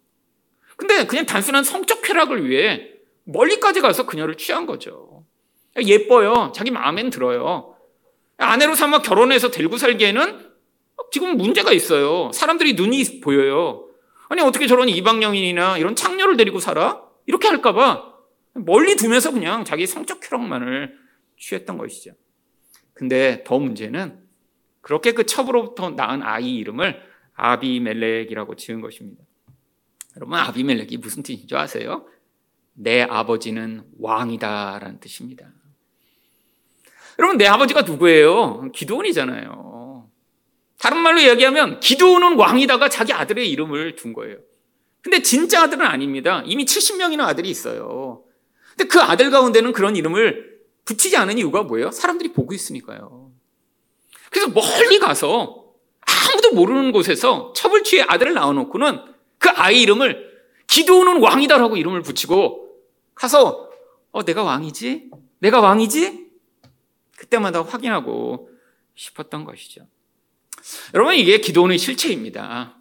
근데 0.78 1.06
그냥 1.06 1.26
단순한 1.26 1.64
성적 1.64 2.02
쾌락을 2.02 2.48
위해 2.48 2.92
멀리까지 3.24 3.82
가서 3.82 4.06
그녀를 4.06 4.36
취한 4.36 4.66
거죠. 4.66 5.26
예뻐요. 5.82 6.52
자기 6.54 6.72
마음엔 6.72 7.10
들어요. 7.10 7.76
아내로 8.38 8.76
삼아 8.76 9.02
결혼해서 9.02 9.50
데리고 9.52 9.78
살기에는 9.78 10.52
지금 11.12 11.38
문제가 11.38 11.72
있어요. 11.72 12.32
사람들이 12.34 12.74
눈이 12.74 13.22
보여요. 13.22 13.88
아니, 14.30 14.42
어떻게 14.42 14.68
저런 14.68 14.90
이방영인이나 14.90 15.78
이런 15.78 15.96
창녀를 15.96 16.38
데리고 16.38 16.60
살아? 16.60 17.02
이렇게 17.26 17.48
할까봐 17.48 18.15
멀리 18.56 18.96
두면서 18.96 19.32
그냥 19.32 19.66
자기 19.66 19.86
성적 19.86 20.22
쾌락만을 20.22 20.98
취했던 21.38 21.78
것이죠. 21.78 22.14
근데 22.94 23.44
더 23.46 23.60
문제는 23.60 24.24
그렇게 24.82 25.12
그 25.12 25.26
첩으로부터 25.26 25.92
낳은 25.92 26.24
아이 26.24 26.56
이름을 26.56 27.02
아비멜렉이라고 27.34 28.56
지은 28.56 28.82
것입니다. 28.82 29.24
여러분, 30.16 30.38
아비멜렉이 30.38 30.98
무슨 30.98 31.22
뜻인 31.22 31.48
줄 31.48 31.58
아세요? 31.58 32.08
내 32.74 33.02
아버지는 33.02 33.84
왕이다라는 34.00 35.00
뜻입니다. 35.02 35.52
여러분, 37.20 37.38
내 37.38 37.46
아버지가 37.48 37.82
누구예요? 37.82 38.72
기도원이잖아요. 38.72 40.10
다른 40.80 41.00
말로 41.00 41.20
이야기하면 41.20 41.80
기도원은 41.82 42.38
왕이다가 42.38 42.90
자기 42.90 43.12
아들의 43.12 43.50
이름을 43.50 43.96
둔 43.96 44.14
거예요. 44.14 44.38
근데 45.02 45.22
진짜 45.22 45.64
아들은 45.64 45.86
아닙니다. 45.86 46.42
이미 46.46 46.66
70명이나 46.66 47.22
아들이 47.22 47.50
있어요. 47.50 48.25
근데 48.76 48.88
그 48.88 49.00
아들 49.00 49.32
가운데는 49.32 49.74
그런 49.74 49.96
이름을 49.96 50.60
붙이지 50.84 51.16
않은 51.18 51.38
이유가 51.38 51.64
뭐예요? 51.64 51.92
사람들이 51.92 52.34
보고 52.34 52.54
있으니까요. 52.54 53.32
그래서 54.30 54.50
멀리 54.50 55.00
가서 55.00 55.74
아무도 56.02 56.54
모르는 56.54 56.92
곳에서 56.92 57.54
취해 57.84 58.04
아들을 58.08 58.34
낳아놓고는 58.34 59.00
그 59.38 59.50
아이 59.50 59.82
이름을 59.82 60.34
기도는 60.68 61.22
왕이다라고 61.22 61.78
이름을 61.78 62.02
붙이고 62.02 62.70
가서 63.14 63.70
어 64.12 64.24
내가 64.24 64.44
왕이지? 64.44 65.12
내가 65.40 65.62
왕이지? 65.62 66.26
그때마다 67.18 67.64
확인하고 67.64 68.50
싶었던 68.96 69.46
것이죠. 69.46 69.88
여러분, 70.94 71.16
이게 71.16 71.40
기도원의 71.40 71.78
실체입니다. 71.78 72.78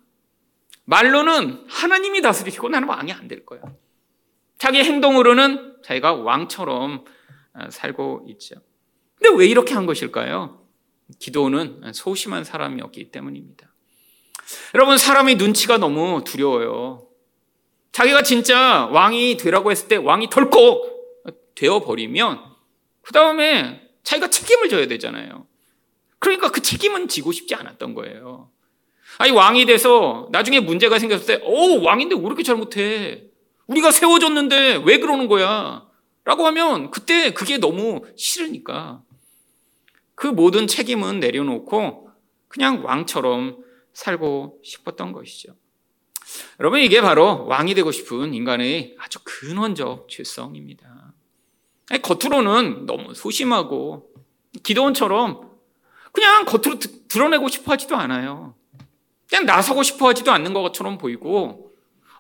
말로는 0.85 1.65
하나님이 1.69 2.23
다스리시고 2.23 2.69
나는 2.69 2.89
왕이 2.89 3.13
안 3.13 3.29
될 3.29 3.45
거야. 3.45 3.61
자기 4.65 4.83
행동으로는 4.83 5.75
자기가 5.83 6.15
왕처럼 6.15 7.05
살고 7.69 8.25
있죠. 8.31 8.55
근데 9.21 9.37
왜 9.37 9.47
이렇게 9.47 9.75
한 9.75 9.85
것일까요? 9.85 10.67
기도는 11.19 11.93
소심한 11.93 12.45
사람이었기 12.45 13.11
때문입니다. 13.11 13.71
여러분, 14.75 14.97
사람의 14.97 15.35
눈치가 15.35 15.77
너무 15.77 16.25
두려워요. 16.25 17.07
자기가 17.93 18.23
진짜 18.23 18.87
왕이 18.87 19.37
되라고 19.37 19.71
했을 19.71 19.87
때 19.87 19.97
왕이 19.97 20.31
덜컥 20.31 20.81
되어버리면, 21.57 22.41
그 23.03 23.13
다음에 23.13 23.83
자기가 24.03 24.31
책임을 24.31 24.71
져야 24.71 24.87
되잖아요. 24.87 25.47
그러니까 26.19 26.51
그 26.51 26.63
책임은 26.63 27.09
지고 27.09 27.33
싶지 27.33 27.55
않았던 27.55 27.93
거예요. 27.93 28.51
아니, 29.19 29.31
왕이 29.31 29.67
돼서 29.67 30.31
나중에 30.33 30.61
문제가 30.61 30.99
생겼을 30.99 31.27
때, 31.27 31.45
오, 31.45 31.83
왕인데 31.83 32.15
왜 32.15 32.23
이렇게 32.23 32.43
잘못해? 32.43 33.34
우리가 33.67 33.91
세워줬는데 33.91 34.83
왜 34.85 34.99
그러는 34.99 35.29
거야? 35.29 35.87
라고 36.25 36.47
하면 36.47 36.91
그때 36.91 37.33
그게 37.33 37.59
너무 37.59 38.03
싫으니까 38.17 39.03
그 40.15 40.27
모든 40.27 40.67
책임은 40.67 41.21
내려놓고 41.21 42.11
그냥 42.49 42.85
왕처럼 42.85 43.63
살고 43.93 44.61
싶었던 44.63 45.13
것이죠. 45.13 45.55
여러분, 46.61 46.81
이게 46.81 47.01
바로 47.01 47.47
왕이 47.47 47.75
되고 47.75 47.91
싶은 47.93 48.33
인간의 48.33 48.97
아주 48.99 49.19
근원적 49.25 50.09
죄성입니다. 50.09 51.13
겉으로는 52.03 52.87
너무 52.87 53.15
소심하고 53.15 54.11
기도원처럼 54.63 55.51
그냥 56.13 56.45
겉으로 56.45 56.79
드러내고 57.09 57.49
싶어 57.49 57.73
하지도 57.73 57.97
않아요. 57.97 58.55
그냥 59.29 59.47
나서고 59.47 59.83
싶어 59.83 60.09
하지도 60.09 60.33
않는 60.33 60.55
것처럼 60.55 60.97
보이고 60.97 61.64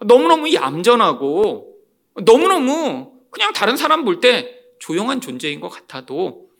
너무너무 0.06 0.52
얌전하고 0.52 1.76
너무너무 2.24 3.20
그냥 3.30 3.52
다른 3.52 3.76
사람 3.76 4.04
볼 4.04 4.20
때 4.20 4.60
조용한 4.78 5.20
존재인 5.20 5.60
것 5.60 5.68
같아도 5.68 6.50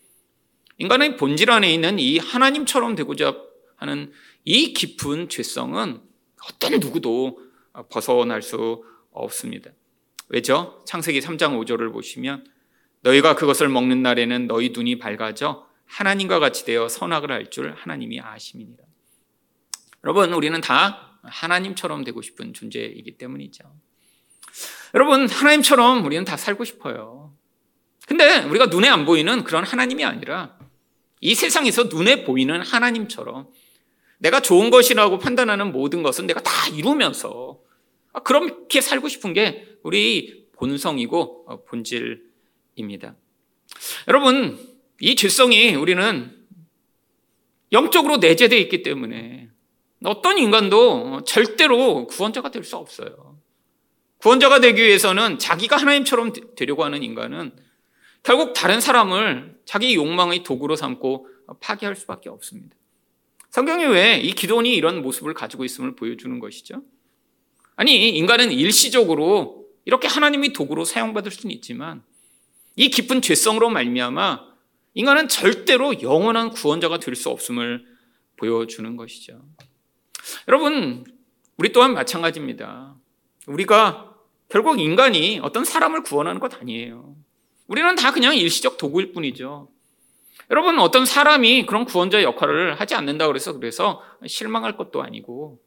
인간의 0.78 1.16
본질 1.16 1.50
안에 1.50 1.72
있는 1.72 1.98
이 1.98 2.18
하나님처럼 2.18 2.94
되고자 2.94 3.36
하는 3.76 4.12
이 4.44 4.72
깊은 4.72 5.28
죄성은 5.28 6.00
어떤 6.48 6.80
누구도 6.80 7.38
벗어날 7.90 8.42
수 8.42 8.82
없습니다. 9.12 9.70
왜죠? 10.28 10.82
창세기 10.86 11.20
3장 11.20 11.58
5절을 11.64 11.92
보시면 11.92 12.46
너희가 13.02 13.34
그것을 13.34 13.68
먹는 13.68 14.02
날에는 14.02 14.46
너희 14.46 14.70
눈이 14.70 14.98
밝아져 14.98 15.66
하나님과 15.86 16.38
같이 16.38 16.64
되어 16.64 16.88
선악을 16.88 17.30
할줄 17.30 17.74
하나님이 17.76 18.20
아심이니라. 18.20 18.82
여러분, 20.02 20.32
우리는 20.32 20.60
다 20.60 21.13
하나님처럼 21.26 22.04
되고 22.04 22.22
싶은 22.22 22.52
존재이기 22.52 23.16
때문이죠. 23.18 23.64
여러분, 24.94 25.28
하나님처럼 25.28 26.04
우리는 26.04 26.24
다 26.24 26.36
살고 26.36 26.64
싶어요. 26.64 27.34
근데 28.06 28.44
우리가 28.44 28.66
눈에 28.66 28.88
안 28.88 29.06
보이는 29.06 29.44
그런 29.44 29.64
하나님이 29.64 30.04
아니라 30.04 30.58
이 31.20 31.34
세상에서 31.34 31.84
눈에 31.84 32.24
보이는 32.24 32.60
하나님처럼 32.60 33.48
내가 34.18 34.40
좋은 34.40 34.70
것이라고 34.70 35.18
판단하는 35.18 35.72
모든 35.72 36.02
것은 36.02 36.26
내가 36.26 36.42
다 36.42 36.68
이루면서 36.68 37.60
아, 38.12 38.20
그렇게 38.20 38.80
살고 38.80 39.08
싶은 39.08 39.32
게 39.32 39.66
우리 39.82 40.46
본성이고 40.52 41.46
어, 41.48 41.64
본질입니다. 41.64 43.16
여러분, 44.08 44.58
이 45.00 45.16
죄성이 45.16 45.74
우리는 45.74 46.46
영적으로 47.72 48.18
내재되어 48.18 48.58
있기 48.60 48.82
때문에 48.82 49.50
어떤 50.04 50.38
인간도 50.38 51.22
절대로 51.24 52.06
구원자가 52.06 52.50
될 52.50 52.64
수 52.64 52.76
없어요. 52.76 53.38
구원자가 54.18 54.60
되기 54.60 54.82
위해서는 54.82 55.38
자기가 55.38 55.76
하나님처럼 55.76 56.32
되려고 56.56 56.84
하는 56.84 57.02
인간은 57.02 57.54
결국 58.22 58.54
다른 58.54 58.80
사람을 58.80 59.58
자기 59.66 59.94
욕망의 59.94 60.42
도구로 60.44 60.76
삼고 60.76 61.28
파괴할 61.60 61.94
수밖에 61.94 62.30
없습니다. 62.30 62.74
성경이 63.50 63.84
왜 63.84 64.20
이 64.22 64.32
기도원이 64.32 64.74
이런 64.74 65.02
모습을 65.02 65.34
가지고 65.34 65.64
있음을 65.64 65.94
보여주는 65.94 66.38
것이죠? 66.40 66.82
아니, 67.76 68.08
인간은 68.16 68.50
일시적으로 68.50 69.66
이렇게 69.84 70.08
하나님이 70.08 70.52
도구로 70.54 70.84
사용받을 70.84 71.30
수는 71.30 71.54
있지만 71.56 72.02
이 72.76 72.88
깊은 72.88 73.20
죄성으로 73.20 73.68
말미암아 73.68 74.40
인간은 74.94 75.28
절대로 75.28 76.00
영원한 76.00 76.50
구원자가 76.50 76.98
될 76.98 77.14
수 77.14 77.28
없음을 77.28 77.84
보여주는 78.36 78.96
것이죠. 78.96 79.42
여러분, 80.48 81.04
우리 81.56 81.72
또한 81.72 81.94
마찬가지입니다. 81.94 82.94
우리가 83.46 84.14
결국 84.48 84.80
인간이 84.80 85.40
어떤 85.42 85.64
사람을 85.64 86.02
구원하는 86.02 86.40
것 86.40 86.54
아니에요. 86.60 87.16
우리는 87.66 87.94
다 87.96 88.12
그냥 88.12 88.36
일시적 88.36 88.76
도구일 88.76 89.12
뿐이죠. 89.12 89.68
여러분, 90.50 90.78
어떤 90.78 91.06
사람이 91.06 91.66
그런 91.66 91.84
구원자 91.84 92.22
역할을 92.22 92.78
하지 92.80 92.94
않는다 92.94 93.26
그래서 93.26 93.52
그래서 93.52 94.02
실망할 94.26 94.76
것도 94.76 95.02
아니고 95.02 95.60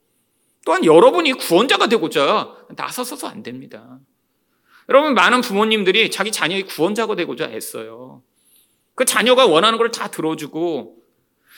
또한 0.65 0.83
여러분이 0.83 1.33
구원자가 1.33 1.87
되고자 1.87 2.55
나서서도 2.75 3.27
안 3.27 3.41
됩니다. 3.41 3.99
여러분, 4.89 5.13
많은 5.13 5.41
부모님들이 5.41 6.11
자기 6.11 6.31
자녀의 6.31 6.63
구원자가 6.63 7.15
되고자 7.15 7.47
했어요. 7.47 8.21
그 8.95 9.05
자녀가 9.05 9.45
원하는 9.45 9.77
걸 9.77 9.91
다 9.91 10.09
들어주고 10.09 10.96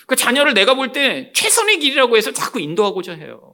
그 0.09 0.15
자녀를 0.15 0.55
내가 0.55 0.73
볼 0.73 0.91
때 0.91 1.31
최선의 1.35 1.77
길이라고 1.77 2.17
해서 2.17 2.31
자꾸 2.31 2.59
인도하고자 2.59 3.13
해요. 3.13 3.53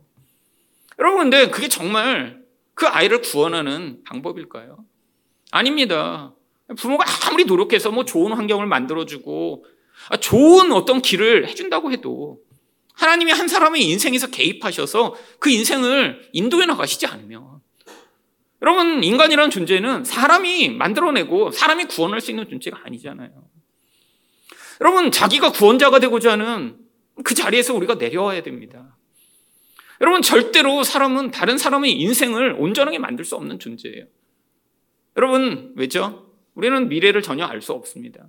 여러분, 1.00 1.24
근데 1.30 1.50
그게 1.50 1.68
정말 1.68 2.42
그 2.74 2.88
아이를 2.88 3.22
구원하는 3.22 4.02
방법일까요? 4.06 4.78
아닙니다. 5.52 6.34
부모가 6.78 7.04
아무리 7.28 7.44
노력해서 7.44 7.92
뭐 7.92 8.06
좋은 8.06 8.32
환경을 8.32 8.68
만들어주고 8.68 9.66
아, 10.10 10.18
좋은 10.18 10.72
어떤 10.72 11.02
길을 11.02 11.50
해준다고 11.50 11.92
해도 11.92 12.40
하나님이 12.94 13.34
한 13.34 13.50
사람의 13.50 13.84
인생에서 13.84 14.28
개입하셔서 14.28 15.16
그 15.40 15.50
인생을 15.50 16.30
인도해 16.32 16.66
나가시지 16.66 17.06
않으면 17.06 17.60
여러분 18.62 19.04
인간이라는 19.04 19.52
존재는 19.52 20.06
사람이 20.06 20.70
만들어내고 20.70 21.52
사람이 21.52 21.86
구원할 21.86 22.22
수 22.22 22.32
있는 22.32 22.48
존재가 22.48 22.80
아니잖아요. 22.86 23.30
여러분 24.82 25.12
자기가 25.12 25.52
구원자가 25.52 26.00
되고자 26.00 26.34
하는 26.34 26.78
그 27.24 27.34
자리에서 27.34 27.74
우리가 27.74 27.96
내려와야 27.96 28.44
됩니다. 28.44 28.98
여러분 30.02 30.22
절대로 30.22 30.84
사람은 30.84 31.32
다른 31.32 31.58
사람의 31.58 31.94
인생을 31.94 32.56
온전하게 32.60 33.00
만들 33.00 33.24
수 33.24 33.36
없는 33.36 33.60
존재예요. 33.60 34.06
여러분 35.18 35.74
왜죠? 35.76 36.32
우리는 36.56 36.90
미래를 36.90 37.22
전혀 37.22 37.46
알 37.46 37.62
수 37.62 37.72
없습니다. 37.72 38.28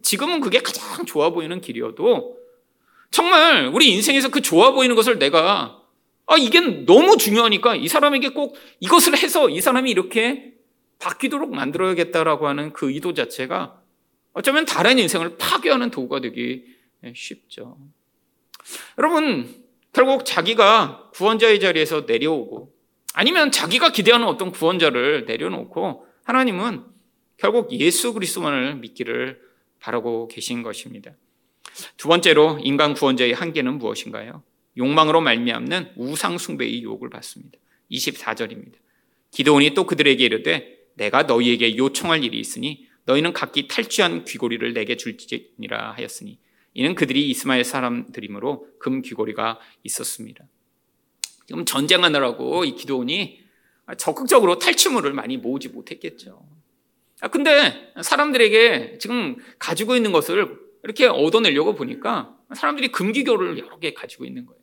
지금은 0.00 0.40
그게 0.40 0.60
가장 0.60 1.04
좋아 1.04 1.30
보이는 1.30 1.60
길이어도 1.60 2.38
정말 3.10 3.66
우리 3.66 3.90
인생에서 3.90 4.30
그 4.30 4.40
좋아 4.40 4.70
보이는 4.70 4.96
것을 4.96 5.18
내가 5.18 5.82
아 6.26 6.36
이게 6.38 6.60
너무 6.60 7.18
중요하니까 7.18 7.76
이 7.76 7.88
사람에게 7.88 8.30
꼭 8.30 8.56
이것을 8.80 9.18
해서 9.18 9.50
이 9.50 9.60
사람이 9.60 9.90
이렇게 9.90 10.54
바뀌도록 10.98 11.52
만들어야겠다라고 11.52 12.48
하는 12.48 12.72
그 12.72 12.90
의도 12.90 13.12
자체가 13.12 13.81
어쩌면 14.32 14.64
다른 14.64 14.98
인생을 14.98 15.36
파괴하는 15.36 15.90
도구가 15.90 16.20
되기 16.20 16.64
쉽죠. 17.14 17.78
여러분 18.98 19.62
결국 19.92 20.24
자기가 20.24 21.10
구원자의 21.14 21.60
자리에서 21.60 22.04
내려오고 22.06 22.72
아니면 23.14 23.50
자기가 23.50 23.92
기대하는 23.92 24.26
어떤 24.26 24.50
구원자를 24.52 25.26
내려놓고 25.26 26.06
하나님은 26.24 26.84
결국 27.36 27.72
예수 27.72 28.12
그리스도만을 28.14 28.76
믿기를 28.76 29.40
바라고 29.80 30.28
계신 30.28 30.62
것입니다. 30.62 31.12
두 31.96 32.08
번째로 32.08 32.58
인간 32.62 32.94
구원자의 32.94 33.32
한계는 33.32 33.78
무엇인가요? 33.78 34.42
욕망으로 34.76 35.20
말미암는 35.20 35.94
우상 35.96 36.38
숭배의 36.38 36.82
유혹을 36.82 37.10
받습니다. 37.10 37.58
24절입니다. 37.90 38.74
기도원이 39.32 39.74
또 39.74 39.84
그들에게 39.84 40.24
이르되 40.24 40.78
내가 40.94 41.24
너희에게 41.24 41.76
요청할 41.76 42.22
일이 42.24 42.38
있으니 42.38 42.86
너희는 43.04 43.32
각기 43.32 43.68
탈취한 43.68 44.24
귀고리를 44.24 44.72
내게 44.72 44.96
줄지니라 44.96 45.92
하였으니 45.92 46.38
이는 46.74 46.94
그들이 46.94 47.28
이스마엘 47.28 47.64
사람들이므로 47.64 48.66
금 48.78 49.02
귀고리가 49.02 49.58
있었습니다. 49.82 50.44
지금 51.46 51.64
전쟁하느라고 51.64 52.64
이 52.64 52.74
기도원이 52.74 53.42
적극적으로 53.98 54.58
탈취물을 54.58 55.12
많이 55.12 55.36
모으지 55.36 55.68
못했겠죠. 55.68 56.46
아, 57.20 57.28
근데 57.28 57.92
사람들에게 58.00 58.98
지금 58.98 59.36
가지고 59.58 59.96
있는 59.96 60.12
것을 60.12 60.58
이렇게 60.82 61.06
얻어내려고 61.06 61.74
보니까 61.74 62.36
사람들이 62.54 62.88
금기거리를 62.88 63.58
여러 63.58 63.78
개 63.78 63.92
가지고 63.92 64.24
있는 64.24 64.46
거예요. 64.46 64.60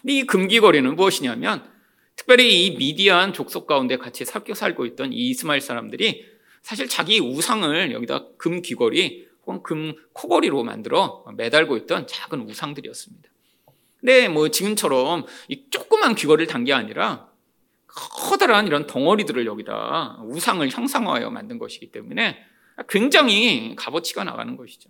근데 0.00 0.14
이 0.14 0.26
금기거리는 0.26 0.94
무엇이냐면 0.96 1.70
특별히 2.16 2.66
이 2.66 2.76
미디안 2.76 3.32
족속 3.32 3.66
가운데 3.66 3.96
같이 3.96 4.24
살고 4.24 4.86
있던 4.86 5.12
이 5.12 5.30
이스마엘 5.30 5.60
사람들이 5.60 6.31
사실 6.62 6.88
자기 6.88 7.20
우상을 7.20 7.92
여기다 7.92 8.26
금 8.38 8.62
귀걸이 8.62 9.28
혹은 9.44 9.62
금 9.62 9.94
코걸이로 10.12 10.62
만들어 10.62 11.24
매달고 11.36 11.76
있던 11.78 12.06
작은 12.06 12.40
우상들이었습니다. 12.48 13.28
근데 14.00 14.28
뭐 14.28 14.48
지금처럼 14.48 15.26
이 15.48 15.64
조그만 15.70 16.14
귀걸이를 16.14 16.46
단 16.46 16.64
게 16.64 16.72
아니라 16.72 17.28
커다란 17.86 18.66
이런 18.66 18.86
덩어리들을 18.86 19.44
여기다 19.44 20.20
우상을 20.24 20.66
형상화하여 20.68 21.30
만든 21.30 21.58
것이기 21.58 21.92
때문에 21.92 22.38
굉장히 22.88 23.74
값어치가 23.76 24.24
나가는 24.24 24.56
것이죠. 24.56 24.88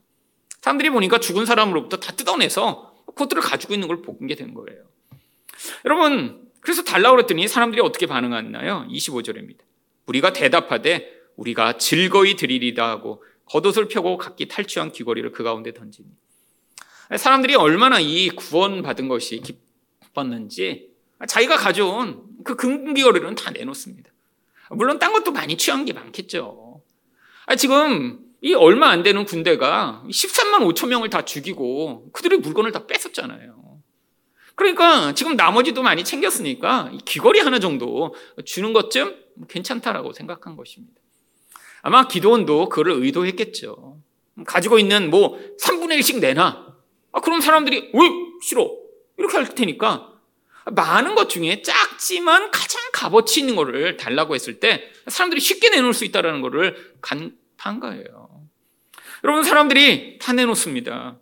사람들이 0.61 0.91
보니까 0.91 1.19
죽은 1.19 1.45
사람으로부터 1.45 1.97
다 1.97 2.13
뜯어내서 2.13 2.95
코드를 3.17 3.43
가지고 3.43 3.75
있는 3.75 3.89
걸본게된 3.89 4.55
거예요. 4.55 4.85
여러분, 5.85 6.49
그래서 6.61 6.85
달라고 6.85 7.17
그랬더니 7.17 7.49
사람들이 7.49 7.83
어떻게 7.83 8.07
반응하나요? 8.07 8.87
25절입니다. 8.89 9.59
우리가 10.07 10.33
대답하되 10.33 11.22
우리가 11.37 11.79
즐거이 11.79 12.37
드리리다 12.37 12.89
하고 12.89 13.23
겉옷을 13.47 13.89
펴고 13.89 14.19
각기 14.19 14.49
탈취한 14.49 14.93
귀걸이를 14.93 15.33
그 15.33 15.43
가운데 15.43 15.73
던지니. 15.73 16.09
사람들이 17.17 17.55
얼마나 17.55 18.01
이 18.01 18.31
구원받은 18.31 19.09
것이 19.09 19.41
기뻤는지 19.41 20.91
자기가 21.27 21.57
가져온 21.57 22.23
그 22.45 22.57
금귀걸이는 22.57 23.35
다 23.35 23.51
내놓습니다. 23.51 24.11
물론 24.71 24.99
딴 24.99 25.13
것도 25.13 25.33
많이 25.33 25.57
취한 25.57 25.85
게 25.85 25.93
많겠죠. 25.93 26.83
지금 27.59 28.21
이 28.41 28.55
얼마 28.55 28.89
안 28.89 29.03
되는 29.03 29.25
군대가 29.25 30.03
13만 30.09 30.61
5천 30.73 30.89
명을 30.89 31.11
다 31.11 31.25
죽이고 31.25 32.11
그들의 32.13 32.39
물건을 32.39 32.73
다 32.73 32.87
뺏었잖아요. 32.87 33.81
그러니까 34.55 35.13
지금 35.15 35.37
나머지도 35.37 35.83
많이 35.83 36.05
챙겼으니까 36.05 36.93
귀걸이 37.05 37.41
하나 37.41 37.59
정도 37.59 38.15
주는 38.45 38.73
것쯤 38.73 39.17
괜찮다라고 39.49 40.13
생각한 40.13 40.57
것입니다. 40.57 41.02
아마 41.83 42.09
기도원도 42.09 42.69
그를 42.69 42.95
의도했겠죠. 42.95 44.01
가지고 44.47 44.79
있는 44.79 45.11
뭐 45.11 45.39
3분의 45.61 45.99
1씩 45.99 46.21
내놔. 46.21 46.75
아, 47.13 47.21
그럼 47.21 47.41
사람들이 47.41 47.91
왜 47.93 48.01
싫어? 48.41 48.71
이렇게 49.19 49.37
할 49.37 49.55
테니까 49.55 50.13
많은 50.71 51.15
것 51.15 51.29
중에 51.29 51.63
작지만 51.63 52.51
가장 52.51 52.81
값어치 52.93 53.41
있는 53.41 53.57
거를 53.57 53.97
달라고 53.97 54.35
했을 54.35 54.61
때 54.61 54.91
사람들이 55.09 55.41
쉽게 55.41 55.71
내놓을 55.71 55.93
수 55.93 56.05
있다는 56.05 56.41
것을 56.41 56.95
간파한 57.01 57.81
거예요. 57.81 58.49
여러분 59.25 59.45
사람들이 59.45 60.19
다 60.19 60.33
내놓습니다. 60.33 61.19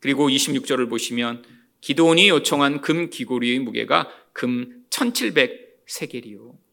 그리고 0.00 0.28
26절을 0.28 0.88
보시면 0.88 1.44
기도원이 1.80 2.28
요청한 2.28 2.80
금 2.80 3.10
귀고리의 3.10 3.58
무게가 3.58 4.10
금 4.32 4.84
1700세겔이요. 4.90 6.63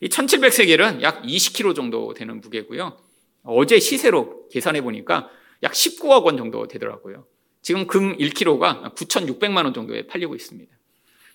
이 0.00 0.08
1700세겔은 0.08 1.02
약 1.02 1.22
20kg 1.22 1.74
정도 1.74 2.14
되는 2.14 2.40
무게고요. 2.40 2.98
어제 3.44 3.78
시세로 3.78 4.48
계산해 4.48 4.82
보니까 4.82 5.28
약 5.62 5.72
19억 5.72 6.24
원 6.24 6.36
정도 6.36 6.66
되더라고요. 6.66 7.26
지금 7.62 7.86
금 7.86 8.16
1kg가 8.16 8.94
9,600만 8.94 9.64
원 9.64 9.72
정도에 9.72 10.06
팔리고 10.06 10.34
있습니다. 10.34 10.72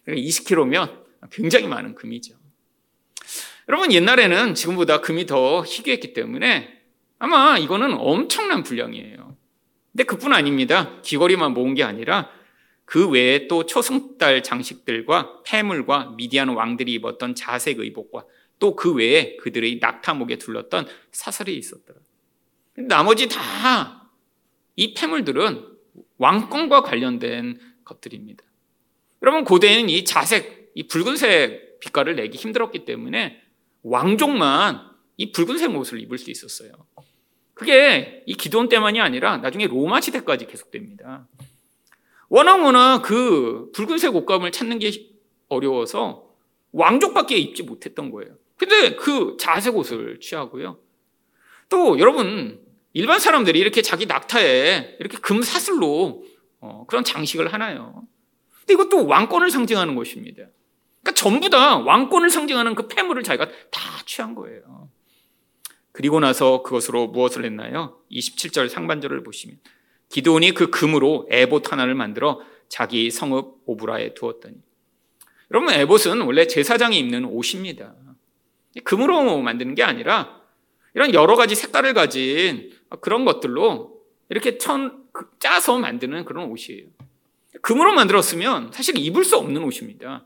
20kg면 0.07 0.69
그러니까 0.69 1.27
굉장히 1.31 1.67
많은 1.67 1.95
금이죠. 1.95 2.35
여러분 3.67 3.91
옛날에는 3.91 4.55
지금보다 4.55 5.01
금이 5.01 5.25
더 5.25 5.63
희귀했기 5.63 6.13
때문에 6.13 6.79
아마 7.19 7.57
이거는 7.57 7.93
엄청난 7.93 8.63
분량이에요. 8.63 9.37
근데 9.91 10.03
그뿐 10.03 10.33
아닙니다. 10.33 10.99
귀걸이만 11.03 11.53
모은 11.53 11.75
게 11.75 11.83
아니라 11.83 12.29
그 12.85 13.07
외에 13.09 13.47
또 13.47 13.65
초승달 13.65 14.41
장식들과 14.41 15.43
폐물과 15.45 16.13
미디안 16.17 16.49
왕들이 16.49 16.93
입었던 16.93 17.35
자색 17.35 17.79
의복과 17.79 18.25
또 18.59 18.75
그 18.75 18.93
외에 18.93 19.37
그들의 19.37 19.79
낙타목에 19.81 20.37
둘렀던 20.37 20.87
사설이 21.11 21.57
있었더라. 21.57 21.99
나머지 22.75 23.27
다이 23.27 24.93
폐물들은 24.95 25.65
왕권과 26.17 26.83
관련된 26.83 27.59
것들입니다. 27.83 28.43
여러분 29.21 29.43
고대에는 29.43 29.89
이 29.89 30.03
자색, 30.03 30.71
이 30.75 30.87
붉은색 30.87 31.79
빛깔을 31.79 32.15
내기 32.15 32.37
힘들었기 32.37 32.85
때문에 32.85 33.41
왕족만 33.83 34.89
이 35.17 35.31
붉은색 35.31 35.75
옷을 35.75 36.01
입을 36.01 36.17
수 36.17 36.31
있었어요. 36.31 36.71
그게 37.53 38.23
이 38.25 38.33
기도원 38.35 38.69
때만이 38.69 39.01
아니라 39.01 39.37
나중에 39.37 39.67
로마 39.67 39.99
시대까지 39.99 40.47
계속됩니다. 40.47 41.27
워낙 42.29 42.63
워낙 42.63 43.01
그 43.01 43.71
붉은색 43.73 44.15
옷감을 44.15 44.51
찾는 44.51 44.79
게 44.79 44.91
어려워서 45.49 46.29
왕족밖에 46.71 47.35
입지 47.37 47.63
못했던 47.63 48.11
거예요. 48.11 48.38
근데 48.59 48.97
그 48.97 49.37
자색 49.39 49.75
옷을 49.77 50.19
취하고요. 50.19 50.79
또 51.69 51.97
여러분 51.97 52.59
일반 52.91 53.19
사람들이 53.19 53.57
이렇게 53.57 53.81
자기 53.81 54.05
낙타에 54.05 54.97
이렇게 54.99 55.17
금 55.17 55.41
사슬로 55.41 56.23
어, 56.59 56.85
그런 56.87 57.05
장식을 57.05 57.53
하나요? 57.53 58.03
근데 58.59 58.73
이것도 58.73 59.07
왕권을 59.07 59.49
상징하는 59.49 59.95
것입니다. 59.95 60.43
그러니까 61.01 61.11
전부 61.15 61.49
다 61.49 61.77
왕권을 61.77 62.29
상징하는 62.29 62.75
그 62.75 62.87
폐물을 62.89 63.23
자기가 63.23 63.45
다 63.71 63.81
취한 64.05 64.35
거예요. 64.35 64.89
그리고 65.93 66.19
나서 66.19 66.61
그것으로 66.61 67.07
무엇을 67.07 67.45
했나요? 67.45 68.01
27절 68.11 68.67
상반절을 68.67 69.23
보시면 69.23 69.57
기도원이 70.09 70.53
그 70.53 70.69
금으로 70.69 71.27
에봇 71.31 71.71
하나를 71.71 71.95
만들어 71.95 72.41
자기 72.67 73.09
성읍 73.09 73.61
오브라에 73.65 74.15
두었더니 74.15 74.55
여러분 75.51 75.73
에봇은 75.73 76.21
원래 76.21 76.45
제사장이 76.45 76.99
입는 76.99 77.23
옷입니다. 77.23 77.95
금으로 78.83 79.41
만드는 79.41 79.75
게 79.75 79.83
아니라 79.83 80.41
이런 80.93 81.13
여러 81.13 81.35
가지 81.35 81.55
색깔을 81.55 81.93
가진 81.93 82.71
그런 83.01 83.25
것들로 83.25 83.99
이렇게 84.29 84.57
천 84.57 85.03
짜서 85.39 85.77
만드는 85.77 86.25
그런 86.25 86.49
옷이에요. 86.49 86.87
금으로 87.61 87.93
만들었으면 87.93 88.71
사실 88.73 88.97
입을 88.97 89.23
수 89.23 89.37
없는 89.37 89.63
옷입니다. 89.63 90.25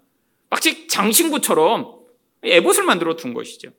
마치 0.49 0.87
장신구처럼 0.87 1.99
에봇을 2.43 2.83
만들어 2.83 3.15
둔 3.15 3.33
것이죠. 3.33 3.71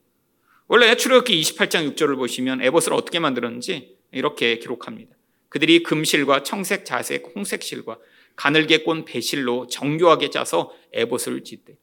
원래 0.66 0.96
출애굽기 0.96 1.40
28장 1.42 1.94
6절을 1.94 2.16
보시면 2.16 2.62
에봇을 2.62 2.94
어떻게 2.94 3.18
만들었는지 3.18 3.96
이렇게 4.12 4.58
기록합니다. 4.58 5.14
그들이 5.50 5.82
금실과 5.82 6.42
청색, 6.42 6.84
자색, 6.84 7.32
홍색 7.36 7.62
실과 7.62 7.98
가늘게 8.34 8.78
꼰 8.78 9.04
배실로 9.04 9.68
정교하게 9.68 10.30
짜서 10.30 10.72
에봇을 10.92 11.44
짓대. 11.44 11.76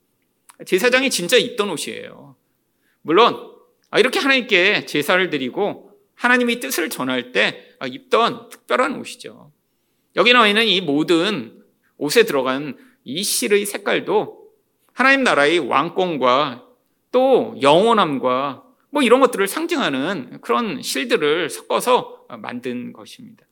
제사장이 0.66 1.10
진짜 1.10 1.38
입던 1.38 1.70
옷이에요. 1.70 2.36
물론 3.02 3.52
이렇게 3.98 4.20
하나님께 4.20 4.86
제사를 4.86 5.30
드리고 5.30 5.92
하나님의 6.16 6.60
뜻을 6.60 6.90
전할 6.90 7.32
때 7.32 7.68
입던 7.86 8.50
특별한 8.50 9.00
옷이죠. 9.00 9.52
여기 10.16 10.34
나와 10.34 10.48
있는 10.48 10.66
이 10.66 10.82
모든 10.82 11.64
옷에 11.98 12.24
들어간 12.24 12.78
이 13.04 13.24
실의 13.24 13.66
색깔도 13.66 14.50
하나님 14.94 15.24
나라의 15.24 15.60
왕권과 15.60 16.68
또 17.12 17.56
영원함과 17.62 18.64
뭐 18.92 19.02
이런 19.02 19.20
것들을 19.22 19.48
상징하는 19.48 20.42
그런 20.42 20.82
실들을 20.82 21.50
섞어서 21.50 22.26
만든 22.40 22.94
것입니다. 22.94 23.46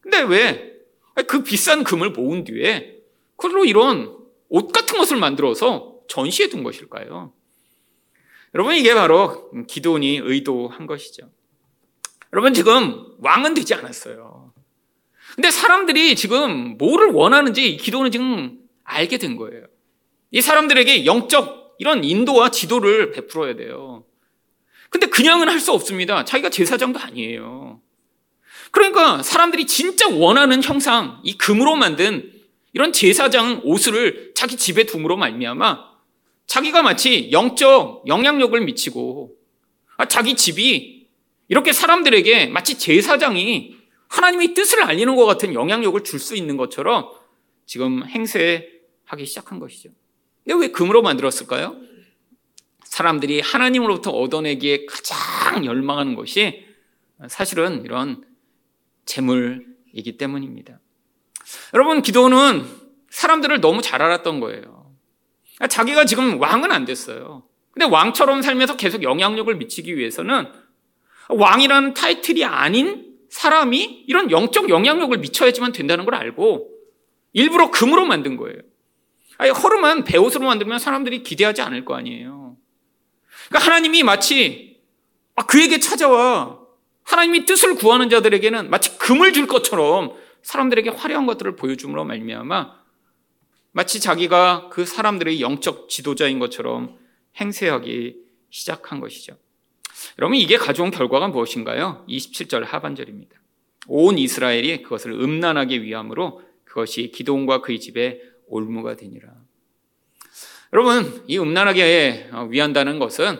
근데 0.00 0.22
왜 0.22 0.80
그 1.26 1.42
비싼 1.42 1.84
금을 1.84 2.10
모은 2.10 2.44
뒤에 2.44 2.98
그걸로 3.36 3.64
이런 3.64 4.16
옷 4.48 4.72
같은 4.72 4.98
것을 4.98 5.16
만들어서 5.16 6.00
전시해 6.08 6.48
둔 6.48 6.62
것일까요? 6.62 7.32
여러분 8.54 8.74
이게 8.74 8.94
바로 8.94 9.50
기도원이 9.66 10.18
의도한 10.22 10.86
것이죠. 10.86 11.30
여러분 12.32 12.54
지금 12.54 13.06
왕은 13.18 13.54
되지 13.54 13.74
않았어요. 13.74 14.52
근데 15.34 15.50
사람들이 15.50 16.16
지금 16.16 16.76
뭐를 16.76 17.12
원하는지 17.12 17.76
기도는 17.76 18.10
지금 18.10 18.58
알게 18.84 19.18
된 19.18 19.36
거예요. 19.36 19.64
이 20.32 20.40
사람들에게 20.40 21.06
영적 21.06 21.76
이런 21.78 22.04
인도와 22.04 22.50
지도를 22.50 23.12
베풀어야 23.12 23.54
돼요. 23.56 24.04
근데 24.90 25.06
그냥은 25.06 25.48
할 25.48 25.60
수 25.60 25.72
없습니다. 25.72 26.24
자기가 26.24 26.50
제사장도 26.50 26.98
아니에요. 26.98 27.80
그러니까 28.72 29.22
사람들이 29.22 29.66
진짜 29.66 30.08
원하는 30.08 30.62
형상, 30.62 31.20
이 31.22 31.36
금으로 31.36 31.76
만든 31.76 32.32
이런 32.72 32.92
제사장 32.92 33.60
옷을 33.64 34.32
자기 34.34 34.56
집에 34.56 34.84
둠으로 34.84 35.16
말미암아 35.16 35.89
자기가 36.50 36.82
마치 36.82 37.30
영적 37.30 38.08
영향력을 38.08 38.60
미치고 38.60 39.36
아, 39.98 40.06
자기 40.06 40.34
집이 40.34 41.06
이렇게 41.46 41.72
사람들에게 41.72 42.46
마치 42.46 42.76
제사장이 42.76 43.76
하나님의 44.08 44.54
뜻을 44.54 44.82
알리는 44.82 45.14
것 45.14 45.26
같은 45.26 45.54
영향력을 45.54 46.02
줄 46.02 46.18
수 46.18 46.34
있는 46.34 46.56
것처럼 46.56 47.08
지금 47.66 48.04
행세하기 48.04 49.26
시작한 49.26 49.60
것이죠. 49.60 49.90
근데 50.42 50.58
왜 50.58 50.72
금으로 50.72 51.02
만들었을까요? 51.02 51.76
사람들이 52.82 53.40
하나님으로부터 53.40 54.10
얻어내기에 54.10 54.86
가장 54.86 55.64
열망하는 55.64 56.16
것이 56.16 56.64
사실은 57.28 57.84
이런 57.84 58.24
재물이기 59.04 60.16
때문입니다. 60.18 60.80
여러분, 61.74 62.02
기도는 62.02 62.64
사람들을 63.08 63.60
너무 63.60 63.82
잘 63.82 64.02
알았던 64.02 64.40
거예요. 64.40 64.79
자기가 65.68 66.04
지금 66.04 66.40
왕은 66.40 66.72
안 66.72 66.84
됐어요. 66.84 67.42
근데 67.72 67.86
왕처럼 67.86 68.42
살면서 68.42 68.76
계속 68.76 69.02
영향력을 69.02 69.54
미치기 69.54 69.96
위해서는 69.96 70.48
왕이라는 71.28 71.94
타이틀이 71.94 72.44
아닌 72.44 73.10
사람이 73.28 74.04
이런 74.06 74.30
영적 74.30 74.68
영향력을 74.68 75.16
미쳐야지만 75.18 75.72
된다는 75.72 76.04
걸 76.04 76.14
알고 76.14 76.70
일부러 77.32 77.70
금으로 77.70 78.04
만든 78.04 78.36
거예요. 78.36 78.58
아니, 79.38 79.50
허름한 79.50 80.04
배옷으로 80.04 80.44
만들면 80.44 80.78
사람들이 80.78 81.22
기대하지 81.22 81.62
않을 81.62 81.84
거 81.84 81.94
아니에요. 81.94 82.56
그러니까 83.48 83.66
하나님이 83.66 84.02
마치 84.02 84.80
아, 85.36 85.46
그에게 85.46 85.78
찾아와 85.78 86.58
하나님이 87.04 87.46
뜻을 87.46 87.76
구하는 87.76 88.10
자들에게는 88.10 88.68
마치 88.68 88.98
금을 88.98 89.32
줄 89.32 89.46
것처럼 89.46 90.12
사람들에게 90.42 90.90
화려한 90.90 91.26
것들을 91.26 91.56
보여줌으로 91.56 92.04
말미암아 92.04 92.79
마치 93.72 94.00
자기가 94.00 94.68
그 94.70 94.84
사람들의 94.84 95.40
영적 95.40 95.88
지도자인 95.88 96.38
것처럼 96.38 96.98
행세하기 97.36 98.16
시작한 98.50 99.00
것이죠. 99.00 99.36
여러분 100.18 100.36
이게 100.36 100.56
가져온 100.56 100.90
결과가 100.90 101.28
무엇인가요? 101.28 102.04
27절 102.08 102.64
하반절입니다. 102.64 103.38
온 103.86 104.18
이스라엘이 104.18 104.82
그것을 104.82 105.12
음란하게 105.12 105.82
위함으로 105.82 106.42
그것이 106.64 107.10
기도원과 107.10 107.60
그의 107.60 107.80
집에 107.80 108.20
올무가 108.46 108.96
되니라. 108.96 109.28
여러분 110.72 111.24
이 111.26 111.38
음란하게 111.38 112.30
위한다는 112.48 112.98
것은 112.98 113.38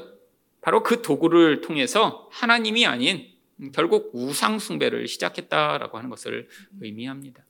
바로 0.60 0.82
그 0.82 1.02
도구를 1.02 1.60
통해서 1.60 2.28
하나님이 2.32 2.86
아닌 2.86 3.26
결국 3.72 4.10
우상 4.14 4.58
숭배를 4.58 5.06
시작했다라고 5.06 5.98
하는 5.98 6.10
것을 6.10 6.48
의미합니다. 6.80 7.44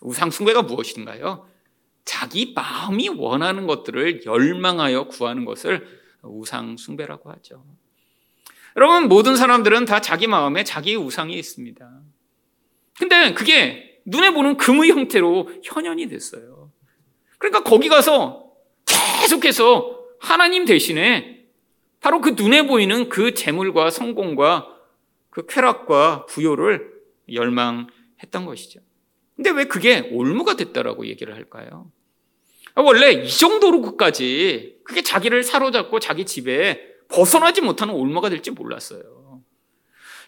우상 0.00 0.30
숭배가 0.30 0.62
무엇인가요? 0.62 1.48
자기 2.04 2.52
마음이 2.54 3.08
원하는 3.08 3.66
것들을 3.66 4.24
열망하여 4.24 5.08
구하는 5.08 5.44
것을 5.44 5.86
우상 6.22 6.76
숭배라고 6.76 7.30
하죠. 7.32 7.64
여러분 8.76 9.08
모든 9.08 9.36
사람들은 9.36 9.84
다 9.84 10.00
자기 10.00 10.26
마음에 10.26 10.64
자기의 10.64 10.96
우상이 10.96 11.34
있습니다. 11.34 12.02
근데 12.98 13.34
그게 13.34 14.00
눈에 14.04 14.32
보는 14.32 14.56
금의 14.56 14.90
형태로 14.90 15.50
현현이 15.62 16.08
됐어요. 16.08 16.72
그러니까 17.38 17.62
거기 17.62 17.88
가서 17.88 18.52
계속해서 18.86 20.04
하나님 20.20 20.64
대신에 20.64 21.46
바로 22.00 22.20
그 22.20 22.30
눈에 22.30 22.66
보이는 22.66 23.08
그 23.08 23.34
재물과 23.34 23.90
성공과 23.90 24.68
그 25.30 25.46
쾌락과 25.46 26.26
부요를 26.26 26.92
열망했던 27.32 28.44
것이죠. 28.44 28.80
근데 29.36 29.50
왜 29.50 29.64
그게 29.64 30.08
올무가 30.12 30.54
됐다라고 30.54 31.06
얘기를 31.06 31.34
할까요? 31.34 31.90
아, 32.74 32.82
원래 32.82 33.12
이 33.12 33.28
정도로 33.28 33.80
끝까지 33.82 34.78
그게 34.84 35.02
자기를 35.02 35.42
사로잡고 35.42 36.00
자기 36.00 36.24
집에 36.26 36.80
벗어나지 37.08 37.60
못하는 37.60 37.94
올무가 37.94 38.28
될지 38.28 38.50
몰랐어요. 38.50 39.42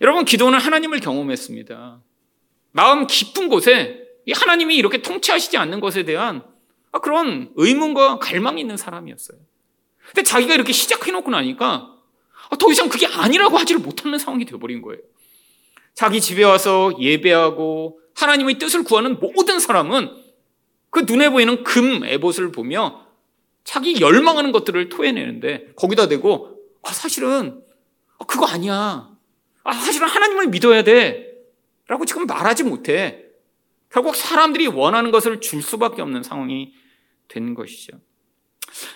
여러분, 0.00 0.24
기도는 0.24 0.58
하나님을 0.58 1.00
경험했습니다. 1.00 2.00
마음 2.72 3.06
깊은 3.06 3.48
곳에 3.48 4.06
하나님이 4.32 4.76
이렇게 4.76 5.02
통치하시지 5.02 5.56
않는 5.56 5.80
것에 5.80 6.04
대한 6.04 6.42
아, 6.92 6.98
그런 6.98 7.52
의문과 7.56 8.18
갈망이 8.18 8.60
있는 8.60 8.76
사람이었어요. 8.76 9.38
근데 10.06 10.22
자기가 10.22 10.54
이렇게 10.54 10.72
시작해놓고 10.72 11.30
나니까 11.30 11.94
아, 12.50 12.56
더 12.56 12.70
이상 12.70 12.88
그게 12.88 13.06
아니라고 13.06 13.56
하지를 13.56 13.80
못하는 13.80 14.18
상황이 14.18 14.44
되어버린 14.44 14.82
거예요. 14.82 15.00
자기 15.94 16.20
집에 16.20 16.44
와서 16.44 16.92
예배하고 17.00 18.00
하나님의 18.16 18.58
뜻을 18.58 18.82
구하는 18.82 19.18
모든 19.20 19.58
사람은 19.58 20.10
그 20.90 21.00
눈에 21.00 21.30
보이는 21.30 21.62
금 21.64 22.04
에봇을 22.04 22.52
보며 22.52 23.06
자기 23.64 24.00
열망하는 24.00 24.52
것들을 24.52 24.88
토해내는데 24.88 25.72
거기다 25.76 26.08
대고 26.08 26.58
아, 26.82 26.92
사실은 26.92 27.62
아, 28.18 28.24
그거 28.24 28.46
아니야. 28.46 29.10
아, 29.64 29.72
사실은 29.72 30.08
하나님을 30.08 30.48
믿어야 30.48 30.84
돼. 30.84 31.34
라고 31.88 32.04
지금 32.04 32.26
말하지 32.26 32.64
못해. 32.64 33.24
결국 33.90 34.16
사람들이 34.16 34.66
원하는 34.68 35.10
것을 35.10 35.40
줄 35.40 35.62
수밖에 35.62 36.02
없는 36.02 36.22
상황이 36.22 36.72
된 37.28 37.54
것이죠. 37.54 37.98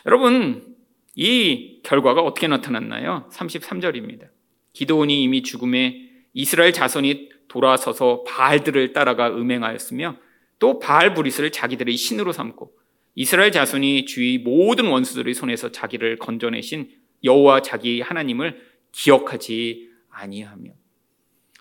여러분, 0.06 0.76
이 1.14 1.80
결과가 1.82 2.22
어떻게 2.22 2.48
나타났나요? 2.48 3.28
33절입니다. 3.32 4.28
기도원이 4.72 5.22
이미 5.22 5.42
죽음에 5.42 6.08
이스라엘 6.32 6.72
자손이 6.72 7.28
돌아서서 7.50 8.22
바알들을 8.22 8.92
따라가 8.92 9.28
음행하였으며 9.28 10.16
또 10.60 10.78
바알 10.78 11.14
브리스를 11.14 11.50
자기들의 11.50 11.96
신으로 11.96 12.32
삼고 12.32 12.72
이스라엘 13.16 13.50
자손이 13.50 14.04
주위 14.04 14.38
모든 14.38 14.86
원수들의 14.86 15.34
손에서 15.34 15.72
자기를 15.72 16.18
건져내신 16.18 16.90
여호와 17.24 17.62
자기 17.62 18.00
하나님을 18.00 18.62
기억하지 18.92 19.90
아니하며 20.10 20.70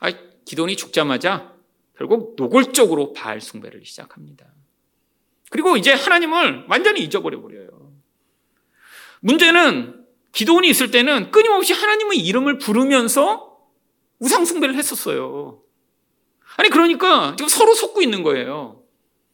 아, 0.01 0.11
기돈이 0.45 0.77
죽자마자 0.77 1.55
결국 1.97 2.35
노골적으로 2.37 3.13
바알 3.13 3.41
숭배를 3.41 3.83
시작합니다. 3.83 4.45
그리고 5.49 5.75
이제 5.75 5.91
하나님을 5.91 6.65
완전히 6.69 7.01
잊어버려 7.01 7.41
버려요. 7.41 7.93
문제는 9.21 10.05
기도원이 10.31 10.69
있을 10.69 10.91
때는 10.91 11.31
끊임없이 11.31 11.73
하나님의 11.73 12.19
이름을 12.19 12.59
부르면서 12.59 13.57
우상숭배를 14.19 14.75
했었어요. 14.75 15.63
아니, 16.59 16.69
그러니까 16.69 17.37
지금 17.37 17.47
서로 17.47 17.73
속고 17.73 18.01
있는 18.01 18.21
거예요. 18.21 18.83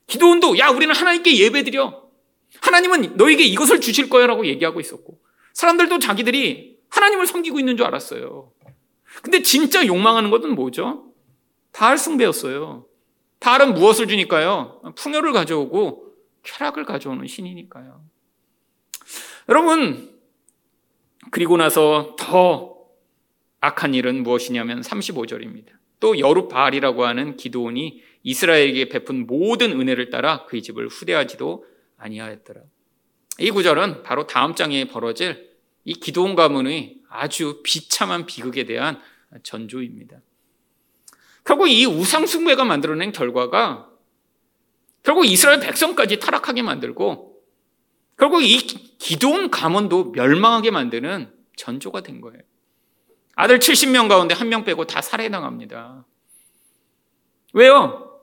기도원도, 0.05 0.59
야, 0.59 0.69
우리는 0.69 0.93
하나님께 0.93 1.35
예배드려. 1.39 2.03
하나님은 2.61 3.17
너에게 3.17 3.43
이것을 3.43 3.81
주실 3.81 4.09
거야 4.09 4.27
라고 4.27 4.45
얘기하고 4.45 4.79
있었고, 4.79 5.19
사람들도 5.53 5.97
자기들이 5.97 6.77
하나님을 6.87 7.25
섬기고 7.25 7.57
있는 7.57 7.77
줄 7.77 7.87
알았어요. 7.87 8.51
근데 9.23 9.41
진짜 9.41 9.87
욕망하는 9.87 10.29
것은 10.29 10.53
뭐죠? 10.53 11.13
바알 11.73 11.97
숭배였어요. 11.97 12.85
바알은 13.39 13.73
무엇을 13.73 14.07
주니까요? 14.07 14.83
풍요를 14.95 15.33
가져오고 15.33 16.13
쾌락을 16.43 16.85
가져오는 16.85 17.25
신이니까요. 17.25 18.03
여러분, 19.49 20.15
그리고 21.31 21.57
나서 21.57 22.15
더 22.19 22.75
악한 23.61 23.95
일은 23.95 24.21
무엇이냐면 24.21 24.81
35절입니다. 24.81 25.75
또 25.99 26.19
여룻바알이라고 26.19 27.05
하는 27.05 27.37
기도원이 27.37 28.01
이스라엘에게 28.23 28.89
베푼 28.89 29.27
모든 29.27 29.79
은혜를 29.79 30.09
따라 30.09 30.45
그의 30.45 30.61
집을 30.61 30.87
후대하지도 30.87 31.65
아니하였더라. 31.97 32.61
이 33.39 33.51
구절은 33.51 34.03
바로 34.03 34.27
다음 34.27 34.55
장에 34.55 34.85
벌어질 34.85 35.51
이 35.83 35.93
기도원 35.93 36.35
가문의 36.35 36.97
아주 37.09 37.61
비참한 37.63 38.25
비극에 38.25 38.65
대한 38.65 38.99
전조입니다. 39.43 40.21
결국 41.43 41.67
이 41.67 41.85
우상 41.85 42.25
숭배가 42.25 42.65
만들어낸 42.65 43.11
결과가 43.11 43.89
결국 45.03 45.25
이스라엘 45.25 45.59
백성까지 45.59 46.19
타락하게 46.19 46.63
만들고 46.63 47.39
결국 48.17 48.41
이 48.43 48.57
기도원 48.97 49.51
가문도 49.51 50.11
멸망하게 50.11 50.71
만드는 50.71 51.31
전조가 51.55 52.01
된 52.01 52.21
거예요. 52.21 52.41
아들 53.35 53.59
70명 53.59 54.07
가운데 54.07 54.33
한 54.33 54.49
명 54.49 54.63
빼고 54.63 54.85
다 54.85 55.01
살해당합니다. 55.01 56.05
왜요? 57.53 58.19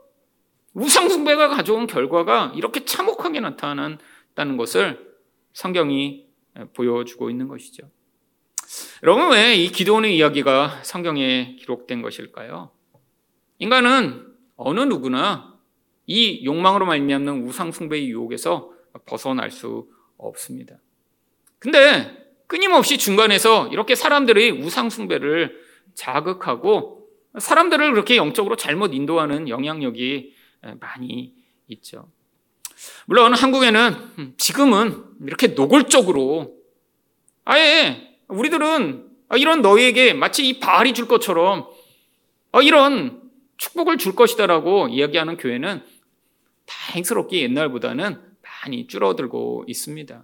우상숭배가 0.75 1.49
가져온 1.49 1.87
결과가 1.87 2.53
이렇게 2.55 2.85
참혹하게 2.85 3.41
나타난다는 3.41 4.57
것을 4.57 5.13
성경이 5.53 6.27
보여주고 6.75 7.29
있는 7.31 7.49
것이죠. 7.49 7.91
여러분, 9.03 9.33
왜 9.33 9.55
이 9.57 9.69
기도원의 9.71 10.17
이야기가 10.17 10.83
성경에 10.83 11.57
기록된 11.57 12.01
것일까요? 12.01 12.71
인간은 13.59 14.35
어느 14.57 14.81
누구나 14.81 15.59
이 16.07 16.45
욕망으로 16.45 16.87
말미암는 16.87 17.45
우상숭배의 17.45 18.09
유혹에서 18.11 18.73
벗어날 19.07 19.51
수 19.51 19.89
없습니다. 20.17 20.77
근데 21.59 22.22
끊임없이 22.53 22.99
중간에서 22.99 23.69
이렇게 23.69 23.95
사람들의 23.95 24.51
우상숭배를 24.51 25.59
자극하고 25.95 27.09
사람들을 27.39 27.93
그렇게 27.93 28.19
영적으로 28.19 28.57
잘못 28.57 28.93
인도하는 28.93 29.49
영향력이 29.49 30.35
많이 30.79 31.33
있죠. 31.69 32.11
물론 33.07 33.33
한국에는 33.33 34.35
지금은 34.37 35.03
이렇게 35.23 35.47
노골적으로 35.47 36.55
아예 37.47 38.19
우리들은 38.29 39.09
이런 39.37 39.63
너희에게 39.63 40.13
마치 40.13 40.47
이 40.47 40.61
바알이 40.61 40.93
줄 40.93 41.09
것처럼 41.09 41.69
이런 42.63 43.31
축복을 43.57 43.97
줄 43.97 44.15
것이다라고 44.15 44.89
이야기하는 44.89 45.39
교회는 45.39 45.83
다행스럽게 46.67 47.41
옛날보다는 47.45 48.21
많이 48.43 48.87
줄어들고 48.89 49.65
있습니다. 49.69 50.23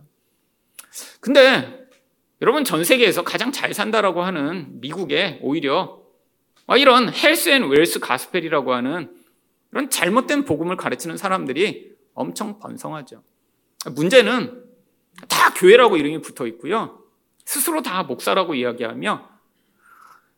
근데 1.20 1.87
여러분 2.40 2.64
전 2.64 2.84
세계에서 2.84 3.24
가장 3.24 3.50
잘 3.50 3.74
산다라고 3.74 4.22
하는 4.22 4.80
미국에 4.80 5.38
오히려 5.42 6.02
이런 6.76 7.12
health 7.12 7.48
and 7.48 7.68
wealth 7.68 7.98
gospel이라고 8.00 8.74
하는 8.74 9.12
이런 9.72 9.90
잘못된 9.90 10.44
복음을 10.44 10.76
가르치는 10.76 11.16
사람들이 11.16 11.96
엄청 12.14 12.58
번성하죠. 12.58 13.22
문제는 13.94 14.64
다 15.28 15.52
교회라고 15.54 15.96
이름이 15.96 16.20
붙어 16.20 16.46
있고요. 16.46 17.02
스스로 17.44 17.82
다 17.82 18.02
목사라고 18.02 18.54
이야기하며 18.54 19.28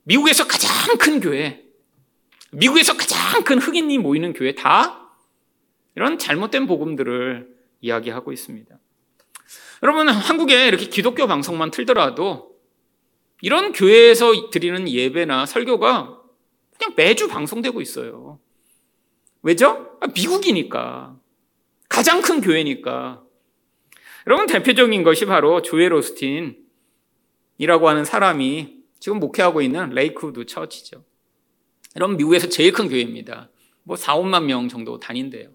미국에서 0.04 0.46
가장 0.46 0.96
큰 0.96 1.20
교회, 1.20 1.64
미국에서 2.52 2.96
가장 2.96 3.44
큰 3.44 3.58
흑인이 3.58 3.98
모이는 3.98 4.32
교회 4.32 4.54
다 4.54 5.10
이런 5.96 6.18
잘못된 6.18 6.66
복음들을 6.66 7.54
이야기하고 7.80 8.32
있습니다. 8.32 8.78
여러분, 9.82 10.08
한국에 10.08 10.66
이렇게 10.68 10.86
기독교 10.86 11.26
방송만 11.26 11.70
틀더라도 11.70 12.50
이런 13.42 13.72
교회에서 13.72 14.50
드리는 14.50 14.88
예배나 14.88 15.46
설교가 15.46 16.20
그냥 16.76 16.94
매주 16.96 17.28
방송되고 17.28 17.80
있어요. 17.80 18.38
왜죠? 19.42 19.96
아, 20.00 20.06
미국이니까. 20.08 21.16
가장 21.88 22.22
큰 22.22 22.40
교회니까. 22.40 23.22
여러분 24.26 24.46
대표적인 24.46 25.02
것이 25.02 25.24
바로 25.24 25.62
조엘 25.62 25.92
오스틴이라고 25.92 26.58
하는 27.88 28.04
사람이 28.04 28.80
지금 29.00 29.18
목회하고 29.18 29.62
있는 29.62 29.90
레이크우드 29.90 30.44
church죠. 30.44 31.04
여러분 31.96 32.16
미국에서 32.16 32.48
제일 32.48 32.72
큰 32.72 32.88
교회입니다. 32.88 33.50
뭐 33.82 33.96
4, 33.96 34.16
5만 34.16 34.44
명 34.44 34.68
정도 34.68 35.00
다닌대요. 35.00 35.48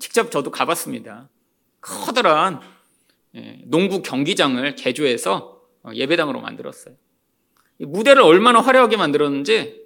직접 0.00 0.30
저도 0.30 0.50
가봤습니다. 0.50 1.30
커다란 1.80 2.60
예, 2.60 2.66
농구 3.64 4.02
경기장을 4.02 4.74
개조해서 4.76 5.60
어, 5.82 5.90
예배당으로 5.92 6.40
만들었어요. 6.40 6.94
무대를 7.78 8.22
얼마나 8.22 8.60
화려하게 8.60 8.96
만들었는지 8.96 9.82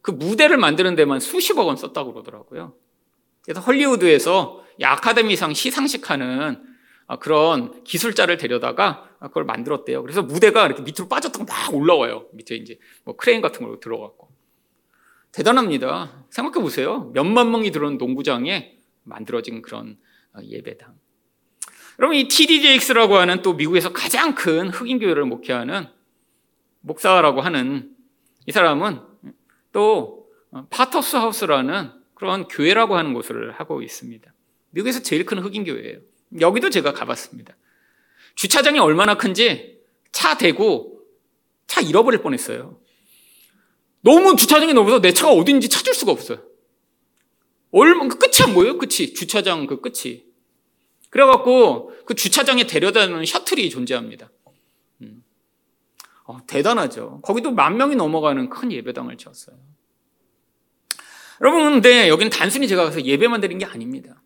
그 0.00 0.10
무대를 0.10 0.56
만드는 0.56 0.94
데만 0.94 1.20
수십억 1.20 1.66
원 1.66 1.76
썼다고 1.76 2.12
그러더라고요. 2.12 2.74
그래서 3.42 3.60
헐리우드에서 3.60 4.64
아카데미상 4.82 5.54
시상식 5.54 6.10
하는 6.10 6.62
아, 7.08 7.18
그런 7.18 7.84
기술자를 7.84 8.36
데려다가 8.36 9.08
그걸 9.20 9.44
만들었대요. 9.44 10.02
그래서 10.02 10.22
무대가 10.22 10.66
이렇게 10.66 10.82
밑으로 10.82 11.08
빠졌다가 11.08 11.44
막 11.44 11.74
올라와요. 11.74 12.26
밑에 12.32 12.56
이제 12.56 12.78
뭐 13.04 13.14
크레인 13.16 13.40
같은 13.40 13.64
걸로 13.64 13.78
들어갔고. 13.78 14.28
대단합니다. 15.30 16.24
생각해 16.30 16.62
보세요. 16.62 17.10
몇만 17.14 17.50
명이 17.50 17.70
들어온 17.70 17.98
농구장에 17.98 18.78
만들어진 19.04 19.62
그런 19.62 19.98
어, 20.32 20.40
예배당. 20.42 20.94
여러분 21.98 22.16
이 22.16 22.28
TDJX라고 22.28 23.16
하는 23.16 23.42
또 23.42 23.54
미국에서 23.54 23.92
가장 23.92 24.34
큰 24.34 24.68
흑인 24.68 24.98
교회를 24.98 25.24
목회하는 25.24 25.86
목사라고 26.82 27.40
하는 27.40 27.90
이 28.46 28.52
사람은 28.52 29.00
또 29.72 30.28
어, 30.50 30.66
파터스 30.70 31.16
하우스라는 31.16 31.90
그런 32.14 32.48
교회라고 32.48 32.96
하는 32.96 33.12
곳을 33.12 33.52
하고 33.52 33.82
있습니다. 33.82 34.32
미국에서 34.70 35.02
제일 35.02 35.24
큰 35.24 35.38
흑인 35.38 35.64
교회예요. 35.64 35.98
여기도 36.40 36.70
제가 36.70 36.92
가봤습니다. 36.92 37.56
주차장이 38.34 38.78
얼마나 38.78 39.16
큰지 39.16 39.80
차 40.12 40.36
대고 40.36 41.00
차 41.66 41.80
잃어버릴 41.80 42.22
뻔했어요. 42.22 42.78
너무 44.02 44.36
주차장이 44.36 44.72
넓어서 44.72 45.00
내 45.00 45.12
차가 45.12 45.32
어딘지 45.32 45.68
찾을 45.68 45.94
수가 45.94 46.12
없어요. 46.12 46.42
얼마 47.72 48.06
그 48.06 48.18
끝이 48.18 48.46
안 48.46 48.54
보여요. 48.54 48.78
끝이 48.78 49.14
주차장 49.14 49.66
그 49.66 49.80
끝이. 49.80 50.25
그래갖고 51.10 51.92
그 52.04 52.14
주차장에 52.14 52.66
데려다 52.66 53.06
주는 53.06 53.24
셔틀이 53.24 53.70
존재합니다. 53.70 54.30
음. 55.02 55.24
어, 56.24 56.38
대단하죠. 56.46 57.20
거기도 57.22 57.50
만 57.52 57.76
명이 57.76 57.96
넘어가는 57.96 58.48
큰 58.50 58.72
예배당을 58.72 59.16
지었어요. 59.16 59.56
여러분, 61.40 61.72
근데 61.72 62.08
여기는 62.08 62.30
단순히 62.30 62.66
제가 62.66 62.84
가서 62.84 63.02
예배만 63.02 63.40
드린 63.40 63.58
게 63.58 63.66
아닙니다. 63.66 64.22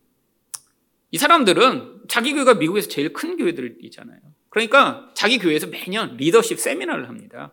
이 1.11 1.19
사람들은 1.19 2.03
자기 2.09 2.33
교회가 2.35 2.55
미국에서 2.55 2.89
제일 2.89 3.13
큰 3.13 3.37
교회들이잖아요. 3.37 4.21
그러니까 4.49 5.11
자기 5.15 5.39
교회에서 5.39 5.67
매년 5.67 6.17
리더십 6.17 6.59
세미나를 6.59 7.09
합니다. 7.09 7.53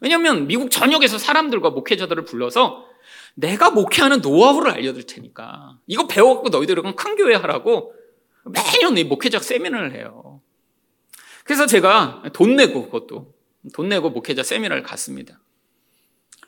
왜냐하면 0.00 0.46
미국 0.46 0.70
전역에서 0.70 1.18
사람들과 1.18 1.70
목회자들을 1.70 2.24
불러서 2.24 2.86
내가 3.34 3.70
목회하는 3.70 4.20
노하우를 4.20 4.70
알려줄 4.70 5.06
테니까 5.06 5.78
이거 5.86 6.06
배워갖고 6.06 6.48
너희들은 6.48 6.96
큰 6.96 7.16
교회 7.16 7.34
하라고 7.34 7.94
매년 8.44 8.96
이 8.98 9.04
목회자 9.04 9.38
세미나를 9.38 9.94
해요. 9.94 10.40
그래서 11.44 11.66
제가 11.66 12.22
돈 12.32 12.56
내고 12.56 12.84
그것도 12.84 13.34
돈 13.74 13.88
내고 13.88 14.10
목회자 14.10 14.42
세미나를 14.42 14.82
갔습니다. 14.82 15.40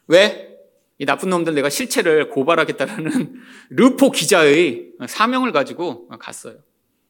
왜? 0.06 0.54
이 0.98 1.06
나쁜 1.06 1.30
놈들 1.30 1.54
내가 1.54 1.68
실체를 1.68 2.30
고발하겠다라는 2.30 3.34
르포 3.70 4.10
기자의 4.10 4.90
사명을 5.06 5.52
가지고 5.52 6.08
갔어요. 6.08 6.58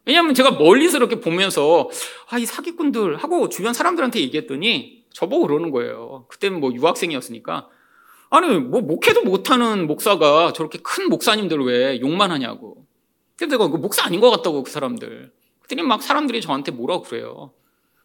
왜냐하면 0.06 0.34
제가 0.34 0.52
멀리서 0.52 0.98
이렇게 0.98 1.20
보면서 1.20 1.88
아, 2.28 2.38
이 2.38 2.46
사기꾼들 2.46 3.16
하고 3.16 3.48
주변 3.48 3.72
사람들한테 3.72 4.20
얘기했더니 4.20 5.04
저보고 5.12 5.46
그러는 5.46 5.70
거예요. 5.70 6.26
그때는 6.28 6.60
뭐 6.60 6.72
유학생이었으니까 6.72 7.68
아니 8.30 8.58
뭐 8.58 8.80
목회도 8.80 9.22
못하는 9.22 9.86
목사가 9.86 10.52
저렇게 10.52 10.78
큰 10.82 11.08
목사님들 11.08 11.60
왜 11.60 12.00
욕만 12.00 12.30
하냐고. 12.30 12.83
근데 13.36 13.56
내가 13.56 13.68
그 13.68 13.76
목사 13.76 14.04
아닌 14.04 14.20
것 14.20 14.30
같다고 14.30 14.62
그 14.62 14.70
사람들. 14.70 15.32
그랬더니 15.60 15.86
막 15.86 16.02
사람들이 16.02 16.40
저한테 16.40 16.70
뭐라고 16.70 17.02
그래요. 17.02 17.52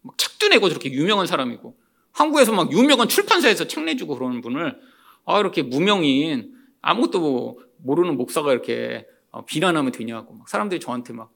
막 0.02 0.18
책도 0.18 0.48
내고 0.50 0.70
저렇게 0.70 0.92
유명한 0.92 1.28
사람이고 1.28 1.78
한국에서 2.12 2.52
막 2.52 2.72
유명한 2.72 3.08
출판사에서 3.08 3.68
책 3.68 3.84
내주고 3.84 4.18
그러는 4.18 4.42
분을 4.42 4.80
아, 5.26 5.40
이렇게 5.40 5.62
무명인 5.62 6.54
아무것도 6.82 7.62
모르는 7.78 8.18
목사가 8.18 8.52
이렇게 8.52 9.06
어, 9.32 9.46
비난하면 9.46 9.92
되냐고 9.92 10.34
막 10.34 10.50
사람들이 10.50 10.80
저한테 10.80 11.14
막 11.14 11.32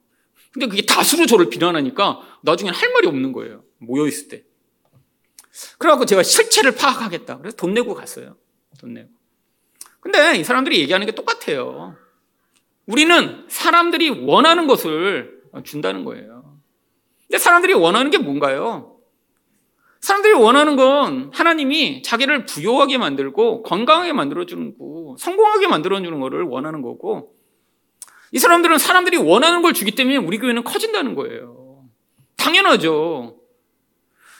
근데 0.51 0.67
그게 0.67 0.83
다수로 0.83 1.25
저를 1.25 1.49
비난하니까 1.49 2.39
나중엔 2.43 2.73
할 2.73 2.91
말이 2.93 3.07
없는 3.07 3.31
거예요. 3.31 3.63
모여 3.79 4.07
있을 4.07 4.27
때. 4.27 4.43
그래갖고 5.77 6.05
제가 6.05 6.23
실체를 6.23 6.75
파악하겠다. 6.75 7.39
그래서 7.39 7.55
돈 7.57 7.73
내고 7.73 7.93
갔어요. 7.93 8.37
돈 8.79 8.93
내고. 8.93 9.09
근데 9.99 10.37
이 10.37 10.43
사람들이 10.43 10.79
얘기하는 10.79 11.05
게 11.05 11.13
똑같아요. 11.13 11.95
우리는 12.85 13.45
사람들이 13.47 14.09
원하는 14.09 14.67
것을 14.67 15.41
준다는 15.63 16.03
거예요. 16.05 16.59
근데 17.27 17.37
사람들이 17.37 17.73
원하는 17.73 18.11
게 18.11 18.17
뭔가요? 18.17 18.97
사람들이 20.01 20.33
원하는 20.33 20.75
건 20.75 21.31
하나님이 21.33 22.01
자기를 22.01 22.45
부여하게 22.45 22.97
만들고 22.97 23.63
건강하게 23.63 24.11
만들어주는 24.11 24.77
거, 24.77 25.15
성공하게 25.17 25.67
만들어주는 25.67 26.19
거를 26.19 26.43
원하는 26.43 26.81
거고, 26.81 27.33
이 28.33 28.39
사람들은 28.39 28.79
사람들이 28.79 29.15
원하는 29.17 29.61
걸 29.61 29.73
주기 29.73 29.91
때문에 29.91 30.17
우리 30.17 30.39
교회는 30.39 30.63
커진다는 30.65 31.15
거예요. 31.15 31.85
당연하죠. 32.35 33.37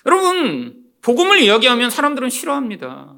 여러분, 0.06 0.84
복음을 1.01 1.39
이야기하면 1.39 1.89
사람들은 1.89 2.29
싫어합니다. 2.29 3.15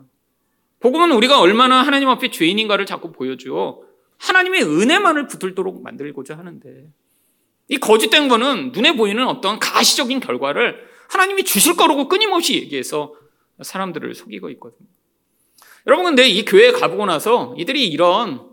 복음은 0.82 1.14
우리가 1.14 1.40
얼마나 1.40 1.82
하나님 1.82 2.10
앞에 2.10 2.30
죄인인가를 2.30 2.86
자꾸 2.86 3.12
보여줘. 3.12 3.85
하나님의 4.18 4.64
은혜만을 4.64 5.28
붙들도록 5.28 5.84
만들고자 5.84 6.38
하는데, 6.38 6.88
이 7.68 7.78
거짓된 7.78 8.28
거는 8.28 8.72
눈에 8.72 8.96
보이는 8.96 9.26
어떤 9.28 9.60
가시적인 9.60 10.20
결과를 10.20 10.88
하나님이 11.10 11.44
주실 11.44 11.76
거라고 11.76 12.08
끊임없이 12.08 12.56
얘기해서 12.56 13.16
사람들을 13.62 14.14
속이고 14.14 14.50
있거든요. 14.52 14.88
여러분 15.88 16.06
근데 16.06 16.28
이 16.28 16.44
교회에 16.46 16.72
가보고 16.72 17.06
나서 17.06 17.56
이들이 17.58 17.88
이런 17.88 18.50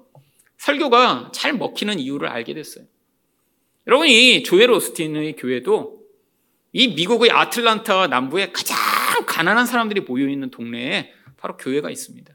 설교가 0.59 1.33
잘 1.35 1.55
먹히는 1.55 1.99
이유를 1.99 2.29
알게 2.29 2.55
됐어요. 2.55 2.85
여러분 3.87 4.07
이 4.07 4.43
조엘 4.43 4.71
오스틴의 4.71 5.37
교회도 5.37 6.03
이 6.73 6.89
미국의 6.89 7.31
아틀란타 7.31 8.07
남부에 8.07 8.53
가장 8.53 8.77
가난한 9.27 9.67
사람들이 9.67 10.03
모여 10.03 10.29
있는 10.29 10.51
동네에 10.51 11.13
바로 11.37 11.57
교회가 11.57 11.91
있습니다. 11.91 12.33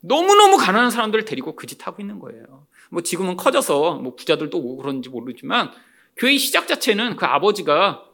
너무너무 0.00 0.56
가난한 0.56 0.90
사람들을 0.90 1.24
데리고 1.24 1.56
그 1.56 1.66
짓 1.66 1.86
하고 1.86 2.00
있는 2.00 2.18
거예요. 2.18 2.66
뭐 2.90 3.02
지금은 3.02 3.36
커져서 3.36 3.94
뭐 3.96 4.14
부자들도 4.14 4.56
오고 4.56 4.76
그런지 4.78 5.08
모르지만 5.08 5.70
교회의 6.16 6.38
시작 6.38 6.66
자체는 6.68 7.16
그 7.16 7.26
아버지가 7.26 8.04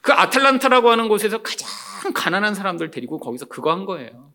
그 0.00 0.12
아틀란타라고 0.12 0.90
하는 0.90 1.08
곳에서 1.08 1.42
가장 1.42 1.68
가난한 2.14 2.54
사람들 2.54 2.90
데리고 2.90 3.18
거기서 3.18 3.46
그거 3.46 3.70
한 3.72 3.84
거예요. 3.84 4.32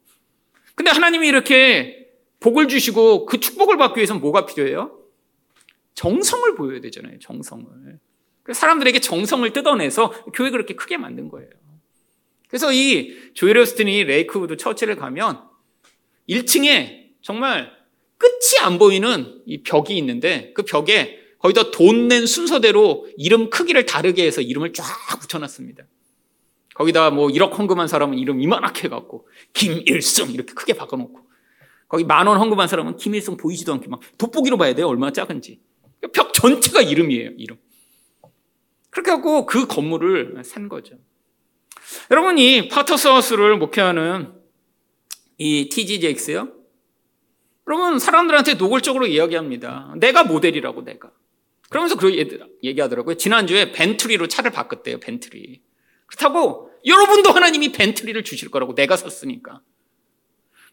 근데 0.75 0.91
하나님이 0.91 1.27
이렇게 1.27 2.09
복을 2.39 2.67
주시고 2.67 3.25
그 3.25 3.39
축복을 3.39 3.77
받기 3.77 3.97
위해서는 3.97 4.21
뭐가 4.21 4.45
필요해요? 4.45 4.97
정성을 5.95 6.55
보여야 6.55 6.81
되잖아요. 6.81 7.19
정성을. 7.19 7.99
사람들에게 8.51 8.99
정성을 8.99 9.51
뜯어내서 9.53 10.09
교회 10.33 10.49
그렇게 10.49 10.75
크게 10.75 10.97
만든 10.97 11.29
거예요. 11.29 11.49
그래서 12.47 12.73
이 12.73 13.15
조엘 13.33 13.57
오스틴의 13.59 14.03
레이크우드 14.05 14.57
church를 14.57 14.95
가면 14.97 15.50
1층에 16.31 17.09
정말 17.21 17.71
끝이 18.17 18.59
안 18.61 18.77
보이는 18.79 19.41
이 19.45 19.61
벽이 19.63 19.97
있는데 19.97 20.53
그 20.53 20.63
벽에 20.63 21.19
거기다 21.39 21.71
돈 21.71 22.07
낸 22.07 22.25
순서대로 22.25 23.07
이름 23.17 23.49
크기를 23.49 23.85
다르게 23.85 24.25
해서 24.25 24.41
이름을 24.41 24.73
쫙 24.73 24.85
붙여놨습니다. 25.19 25.83
거기다 26.75 27.09
뭐 27.09 27.27
1억 27.27 27.57
헌금한 27.57 27.87
사람은 27.87 28.17
이름 28.17 28.41
이만하게 28.41 28.83
해갖고 28.85 29.27
김일승 29.53 30.31
이렇게 30.31 30.53
크게 30.53 30.73
바꿔놓고 30.73 31.19
거기 31.87 32.03
만 32.05 32.27
원 32.27 32.39
헌금한 32.39 32.67
사람은 32.67 32.95
김일승 32.97 33.37
보이지도 33.37 33.73
않게 33.73 33.87
막 33.89 33.99
돋보기로 34.17 34.57
봐야 34.57 34.73
돼요. 34.73 34.87
얼마나 34.87 35.11
작은지. 35.11 35.59
벽 36.13 36.33
전체가 36.33 36.81
이름이에요. 36.81 37.31
이름. 37.37 37.57
그렇게 38.89 39.11
하고 39.11 39.45
그 39.45 39.67
건물을 39.67 40.41
산 40.45 40.69
거죠. 40.69 40.95
여러분 42.11 42.37
이 42.37 42.67
파터스하우스를 42.69 43.57
목회하는 43.57 44.33
이 45.43 45.69
TGJX요. 45.69 46.53
여러분 47.67 47.97
사람들한테 47.97 48.53
노골적으로 48.55 49.07
이야기합니다. 49.07 49.95
내가 49.97 50.23
모델이라고 50.23 50.83
내가. 50.83 51.11
그러면서 51.67 51.95
그 51.95 52.15
얘기하더라고요. 52.63 53.15
지난주에 53.15 53.71
벤트리로 53.71 54.27
차를 54.27 54.51
바꿨대요, 54.51 54.99
벤트리. 54.99 55.63
그렇다고 56.05 56.69
여러분도 56.85 57.31
하나님이 57.31 57.71
벤트리를 57.71 58.23
주실 58.23 58.51
거라고 58.51 58.75
내가 58.75 58.95
샀으니까. 58.95 59.61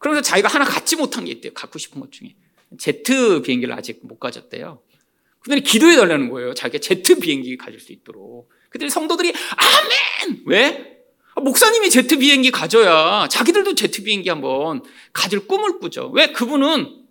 그러면서 0.00 0.28
자기가 0.28 0.48
하나 0.48 0.66
갖지 0.66 0.96
못한 0.96 1.24
게 1.24 1.30
있대요. 1.30 1.54
갖고 1.54 1.78
싶은 1.78 1.98
것 2.02 2.12
중에. 2.12 2.34
제트 2.78 3.40
비행기를 3.40 3.72
아직 3.72 4.00
못 4.02 4.18
가졌대요. 4.18 4.82
그들이 5.40 5.62
기도해 5.62 5.96
달라는 5.96 6.28
거예요. 6.28 6.52
자기가 6.52 6.82
제트 6.82 7.18
비행기 7.20 7.56
가질 7.56 7.80
수 7.80 7.92
있도록. 7.92 8.50
그들이 8.68 8.90
성도들이 8.90 9.32
아멘! 9.32 10.42
왜? 10.44 10.97
아, 11.38 11.40
목사님이 11.40 11.88
제트 11.88 12.18
비행기 12.18 12.50
가져야 12.50 13.28
자기들도 13.28 13.76
제트 13.76 14.02
비행기 14.02 14.28
한번 14.28 14.82
가질 15.12 15.46
꿈을 15.46 15.78
꾸죠. 15.78 16.10
왜? 16.12 16.32
그분은 16.32 17.04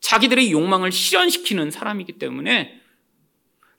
자기들의 0.00 0.50
욕망을 0.50 0.90
실현시키는 0.90 1.70
사람이기 1.70 2.12
때문에 2.12 2.80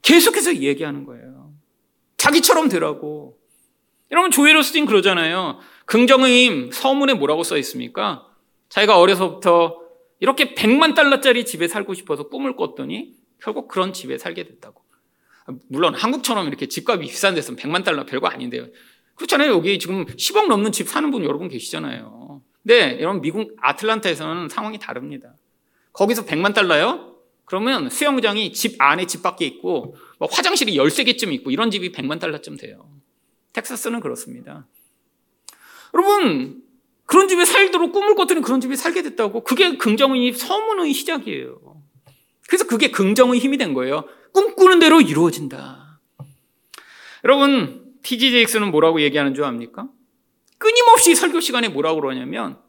계속해서 0.04 0.58
얘기하는 0.58 1.04
거예요. 1.04 1.52
자기처럼 2.18 2.70
되라고. 2.70 3.40
여러분 4.12 4.30
조엘 4.30 4.56
오스틴 4.58 4.86
그러잖아요. 4.86 5.58
긍정의 5.86 6.46
힘 6.46 6.72
서문에 6.72 7.16
뭐라고 7.16 7.44
써 7.44 7.58
있습니까? 7.58 8.28
자기가 8.70 9.00
어려서부터 9.00 9.82
이렇게 10.20 10.54
100만 10.54 10.94
달러짜리 10.94 11.44
집에 11.44 11.68
살고 11.68 11.96
싶어서 11.96 12.30
꿈을 12.30 12.56
꿨더니 12.56 13.16
결국 13.42 13.68
그런 13.68 13.94
집에 13.94 14.20
살게 14.20 14.44
됐다고. 14.44 14.84
물론 15.70 15.96
한국처럼 15.96 16.48
이렇게 16.48 16.68
집값이 16.68 17.02
비싼 17.02 17.34
데서는 17.34 17.58
100만 17.58 17.84
달러 17.84 18.06
별거 18.06 18.28
아닌데요. 18.28 18.68
그렇잖아요. 19.18 19.52
여기 19.52 19.78
지금 19.80 20.06
10억 20.06 20.48
넘는 20.48 20.72
집 20.72 20.88
사는 20.88 21.10
분 21.12 21.24
여러분 21.24 21.50
계시잖아요. 21.50 22.42
근데 22.64 23.00
여러분 23.02 23.22
미국 23.22 23.56
아틀란타에서는 23.60 24.50
상황이 24.50 24.78
다릅니다. 24.80 25.34
거기서 25.94 26.26
100만 26.26 26.54
달러요? 26.54 27.16
그러면 27.46 27.90
수영장이 27.90 28.52
집 28.52 28.76
안에 28.80 29.06
집 29.06 29.24
밖에 29.24 29.46
있고 29.46 29.96
뭐 30.20 30.28
화장실이 30.30 30.76
13개쯤 30.76 31.34
있고 31.34 31.50
이런 31.50 31.72
집이 31.72 31.92
100만 31.92 32.20
달러쯤 32.20 32.58
돼요. 32.58 32.90
텍사스는 33.54 34.02
그렇습니다. 34.02 34.68
여러분 35.94 36.62
그런 37.06 37.28
집에 37.28 37.46
살도록 37.46 37.94
꿈을 37.94 38.16
꿨더니 38.16 38.42
그런 38.42 38.60
집에 38.60 38.76
살게 38.76 39.02
됐다고 39.02 39.44
그게 39.44 39.78
긍정의 39.78 40.34
서문의 40.34 40.94
시작이에요. 40.94 41.82
그래서 42.48 42.68
그게 42.68 42.92
긍정의 42.92 43.40
힘이 43.40 43.58
된 43.58 43.74
거예요. 43.74 44.04
꿈꾸는 44.34 44.80
대로 44.80 45.02
이루어진다. 45.02 46.00
여러분 47.24 47.87
TGJX는 48.04 48.72
뭐라고 48.72 49.02
얘기하는 49.02 49.34
줄 49.34 49.44
압니까? 49.44 49.88
끊임없이 50.58 51.16
설교 51.16 51.40
시간에 51.40 51.70
뭐라고 51.70 52.02
그러냐면 52.02 52.60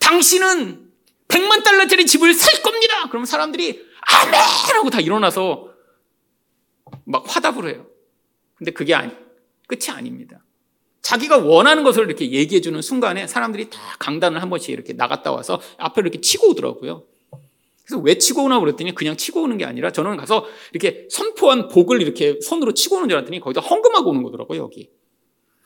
당신은 0.00 0.90
100만 1.28 1.64
달러짜리 1.64 2.06
집을 2.06 2.34
살 2.34 2.62
겁니다. 2.62 3.08
그러면 3.08 3.26
사람들이 3.26 3.84
아멘! 4.06 4.34
하고 4.74 4.90
다 4.90 5.00
일어나서 5.00 5.70
막 7.04 7.24
화답을 7.26 7.68
해요. 7.68 7.86
근데 8.56 8.70
그게 8.70 8.94
아니, 8.94 9.12
끝이 9.66 9.88
아닙니다. 9.90 10.44
자기가 11.02 11.38
원하는 11.38 11.84
것을 11.84 12.04
이렇게 12.04 12.30
얘기해주는 12.30 12.80
순간에 12.80 13.26
사람들이 13.26 13.68
다 13.68 13.78
강단을 13.98 14.40
한 14.40 14.48
번씩 14.48 14.70
이렇게 14.70 14.94
나갔다 14.94 15.32
와서 15.32 15.60
앞에 15.78 16.00
이렇게 16.00 16.20
치고 16.20 16.50
오더라고요. 16.50 17.04
그래서 17.84 18.00
왜 18.02 18.16
치고 18.16 18.44
오나 18.44 18.58
그랬더니 18.60 18.94
그냥 18.94 19.16
치고 19.16 19.42
오는 19.42 19.58
게 19.58 19.64
아니라 19.64 19.90
저는 19.90 20.16
가서 20.16 20.46
이렇게 20.72 21.06
선포한 21.10 21.68
복을 21.68 22.00
이렇게 22.00 22.38
손으로 22.40 22.72
치고 22.72 22.96
오는 22.96 23.08
줄 23.08 23.18
알았더니 23.18 23.40
거기다 23.40 23.60
헌금하고 23.60 24.10
오는 24.10 24.22
거더라고요, 24.22 24.62
여기. 24.62 24.90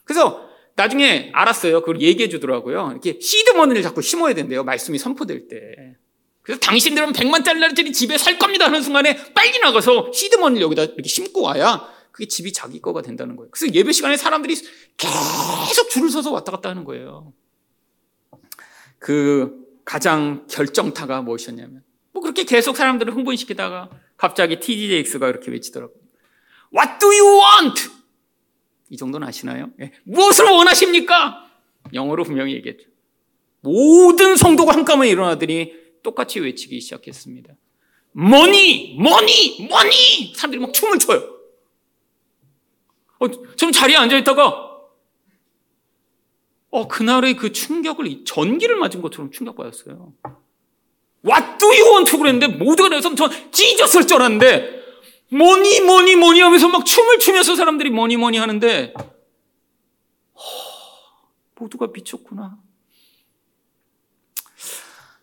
그래서 0.05 0.49
나중에 0.75 1.31
알았어요. 1.33 1.81
그걸 1.81 2.01
얘기해 2.01 2.29
주더라고요. 2.29 2.91
이렇게 2.93 3.19
시드머니를 3.21 3.83
자꾸 3.83 4.03
심어야 4.03 4.35
된대요. 4.35 4.65
말씀이 4.65 4.99
선포될 4.99 5.49
때. 5.49 5.97
그래서 6.43 6.61
당신들은 6.61 7.13
100만 7.13 7.45
달러짜리 7.45 7.93
집에 7.93 8.17
살 8.17 8.39
겁니다 8.39 8.65
하는 8.67 8.81
순간에 8.81 9.17
빨리 9.35 9.59
나가서 9.59 10.13
시드머니를 10.13 10.63
여기다 10.63 10.85
이렇게 10.85 11.09
심고 11.09 11.43
와야 11.43 11.87
그게 12.11 12.27
집이 12.27 12.53
자기 12.53 12.81
거가 12.81 13.03
된다는 13.03 13.37
거예요. 13.37 13.51
그래서 13.51 13.73
예배 13.75 13.93
시간에 13.93 14.17
사람들이 14.17 14.55
계속 14.97 15.91
줄을 15.91 16.11
서서 16.11 16.33
왔다 16.33 16.53
갔다 16.53 16.71
하는 16.71 16.85
거예요. 16.85 17.33
그 18.99 19.67
가장 19.85 20.47
결정타가 20.49 21.23
무엇이었냐면 21.23 21.83
뭐 22.19 22.21
그렇게 22.21 22.45
계속 22.45 22.77
사람들을 22.77 23.15
흥분시키다가 23.15 23.91
갑자기 24.17 24.59
TDJX가 24.59 25.29
이렇게 25.29 25.51
외치더라고요. 25.53 25.97
What 26.75 26.99
do 26.99 27.09
you 27.09 27.41
want? 27.41 27.91
이 28.91 28.97
정도는 28.97 29.27
아시나요? 29.27 29.71
네. 29.77 29.93
무엇을 30.05 30.47
원하십니까? 30.47 31.49
영어로 31.95 32.25
분명히 32.25 32.55
얘기했죠. 32.55 32.89
모든 33.61 34.37
성도가 34.37 34.75
한꺼번에 34.75 35.09
일어나더니 35.09 35.75
똑같이 36.03 36.41
외치기 36.41 36.81
시작했습니다. 36.81 37.55
Money, 38.13 38.97
money, 38.99 39.69
money! 39.69 40.35
사람들이 40.35 40.61
막 40.61 40.73
춤을 40.73 40.99
춰요. 40.99 41.39
어, 43.21 43.29
좀 43.57 43.71
자리에 43.71 43.97
앉아있다가, 43.97 44.69
어, 46.71 46.89
그날의 46.89 47.37
그 47.37 47.53
충격을, 47.53 48.25
전기를 48.25 48.77
맞은 48.77 49.03
것처럼 49.03 49.31
충격받았어요. 49.31 50.13
What 51.25 51.59
do 51.59 51.67
you 51.67 51.93
want? 51.93 52.17
그랬는데 52.17 52.47
모두가 52.49 52.89
그래서 52.89 53.15
전 53.15 53.31
찢었을 53.51 54.07
줄 54.07 54.17
알았는데 54.19 54.79
뭐니 55.31 55.81
뭐니 55.81 56.17
뭐니 56.17 56.41
하면서 56.41 56.69
막 56.69 56.87
춤을 56.87 57.19
추면서 57.19 57.55
사람들이 57.55 57.91
뭐니 57.91 58.17
뭐니 58.17 58.39
하는데 58.39 58.95
허, 58.97 60.41
모두가 61.57 61.89
미쳤구나. 61.93 62.59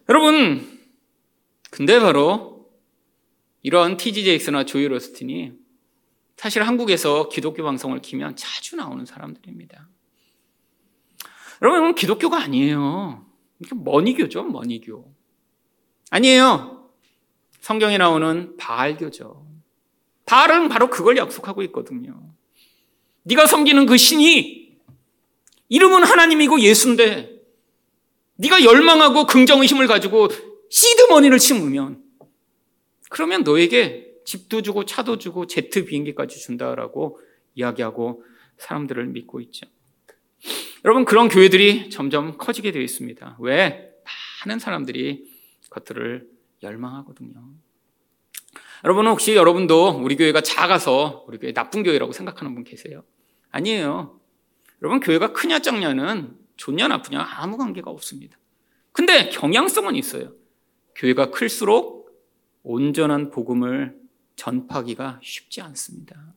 여러분 0.09 0.79
근데 1.71 1.99
바로 1.99 2.69
이런 3.63 3.97
TGJX나 3.97 4.65
조이 4.65 4.87
로스틴이 4.87 5.53
사실 6.37 6.61
한국에서 6.63 7.29
기독교 7.29 7.63
방송을 7.63 8.01
키면 8.01 8.35
자주 8.35 8.75
나오는 8.75 9.05
사람들입니다. 9.05 9.89
여러분 11.61 11.95
기독교가 11.95 12.41
아니에요. 12.41 13.25
머니교죠, 13.73 14.43
머니교. 14.43 15.14
아니에요. 16.09 16.89
성경에 17.61 17.97
나오는 17.97 18.55
바알교죠. 18.57 19.45
바알은 20.25 20.69
바로 20.69 20.89
그걸 20.89 21.17
약속하고 21.17 21.63
있거든요. 21.63 22.33
네가 23.23 23.47
섬기는 23.47 23.85
그 23.85 23.97
신이 23.97 24.77
이름은 25.69 26.03
하나님이고 26.03 26.59
예수인데 26.59 27.41
네가 28.35 28.63
열망하고 28.63 29.25
긍정의 29.25 29.67
힘을 29.67 29.87
가지고 29.87 30.29
시드머니를 30.69 31.39
심으면 31.39 32.03
그러면 33.09 33.43
너에게 33.43 34.13
집도 34.25 34.61
주고 34.61 34.85
차도 34.85 35.17
주고 35.17 35.47
제트 35.47 35.85
비행기까지 35.85 36.39
준다라고 36.39 37.19
이야기하고 37.55 38.23
사람들을 38.57 39.05
믿고 39.07 39.41
있죠. 39.41 39.67
여러분 40.83 41.05
그런 41.05 41.29
교회들이 41.29 41.89
점점 41.89 42.37
커지게 42.37 42.71
되어 42.71 42.81
있습니다. 42.81 43.37
왜? 43.39 43.91
많은 44.45 44.59
사람들이 44.59 45.34
것들을 45.75 46.27
열망하거든요. 46.63 47.33
여러분 48.83 49.07
혹시 49.07 49.35
여러분도 49.35 49.99
우리 50.01 50.15
교회가 50.15 50.41
작아서 50.41 51.25
우리 51.27 51.37
교회 51.37 51.53
나쁜 51.53 51.83
교회라고 51.83 52.13
생각하는 52.13 52.55
분 52.55 52.63
계세요? 52.63 53.03
아니에요. 53.51 54.19
여러분 54.81 54.99
교회가 54.99 55.33
크냐 55.33 55.59
작냐는 55.59 56.37
좋냐 56.57 56.87
나쁘냐 56.87 57.21
아무 57.21 57.57
관계가 57.57 57.89
없습니다. 57.91 58.37
근데 58.91 59.29
경향성은 59.29 59.95
있어요. 59.95 60.33
교회가 60.95 61.31
클수록 61.31 62.09
온전한 62.63 63.29
복음을 63.29 63.97
전파하기가 64.35 65.19
쉽지 65.21 65.61
않습니다. 65.61 66.33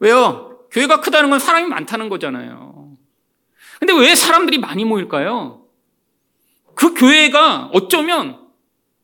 왜요? 0.00 0.66
교회가 0.70 1.00
크다는 1.00 1.30
건 1.30 1.38
사람이 1.38 1.68
많다는 1.68 2.08
거잖아요. 2.08 2.96
근데 3.78 3.92
왜 3.94 4.14
사람들이 4.14 4.58
많이 4.58 4.84
모일까요? 4.84 5.61
그 6.74 6.94
교회가 6.94 7.70
어쩌면 7.72 8.40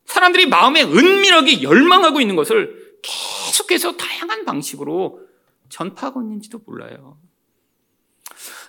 사람들이 0.05 0.47
마음에 0.47 0.83
은밀하게 0.83 1.61
열망하고 1.61 2.19
있는 2.21 2.35
것을 2.35 2.97
계속해서 3.01 3.95
다양한 3.95 4.45
방식으로 4.45 5.21
전파하고 5.69 6.21
있는지도 6.21 6.61
몰라요. 6.65 7.19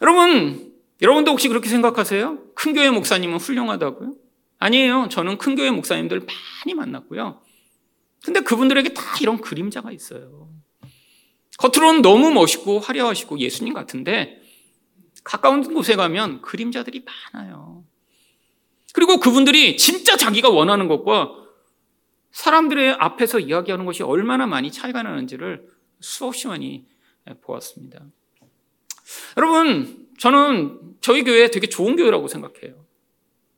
여러분, 0.02 0.74
여러분도 1.00 1.30
혹시 1.32 1.48
그렇게 1.48 1.68
생각하세요? 1.68 2.38
큰 2.54 2.74
교회 2.74 2.90
목사님은 2.90 3.38
훌륭하다고요? 3.38 4.14
아니에요. 4.58 5.08
저는 5.10 5.38
큰 5.38 5.54
교회 5.54 5.70
목사님들 5.70 6.20
많이 6.20 6.74
만났고요. 6.74 7.40
근데 8.22 8.40
그분들에게 8.40 8.92
다 8.92 9.02
이런 9.22 9.40
그림자가 9.40 9.92
있어요. 9.92 10.50
겉으로는 11.58 12.02
너무 12.02 12.30
멋있고 12.30 12.80
화려하시고 12.80 13.38
예수님 13.38 13.72
같은데 13.72 14.40
가까운 15.24 15.62
곳에 15.74 15.96
가면 15.96 16.42
그림자들이 16.42 17.04
많아요. 17.32 17.79
그리고 18.94 19.18
그분들이 19.18 19.76
진짜 19.76 20.16
자기가 20.16 20.48
원하는 20.48 20.88
것과 20.88 21.32
사람들의 22.32 22.96
앞에서 22.98 23.40
이야기하는 23.40 23.84
것이 23.84 24.02
얼마나 24.02 24.46
많이 24.46 24.70
차이가 24.70 25.02
나는지를 25.02 25.66
수없이 26.00 26.48
많이 26.48 26.86
보았습니다. 27.42 28.04
여러분, 29.36 30.08
저는 30.18 30.96
저희 31.00 31.24
교회 31.24 31.50
되게 31.50 31.68
좋은 31.68 31.96
교회라고 31.96 32.28
생각해요. 32.28 32.86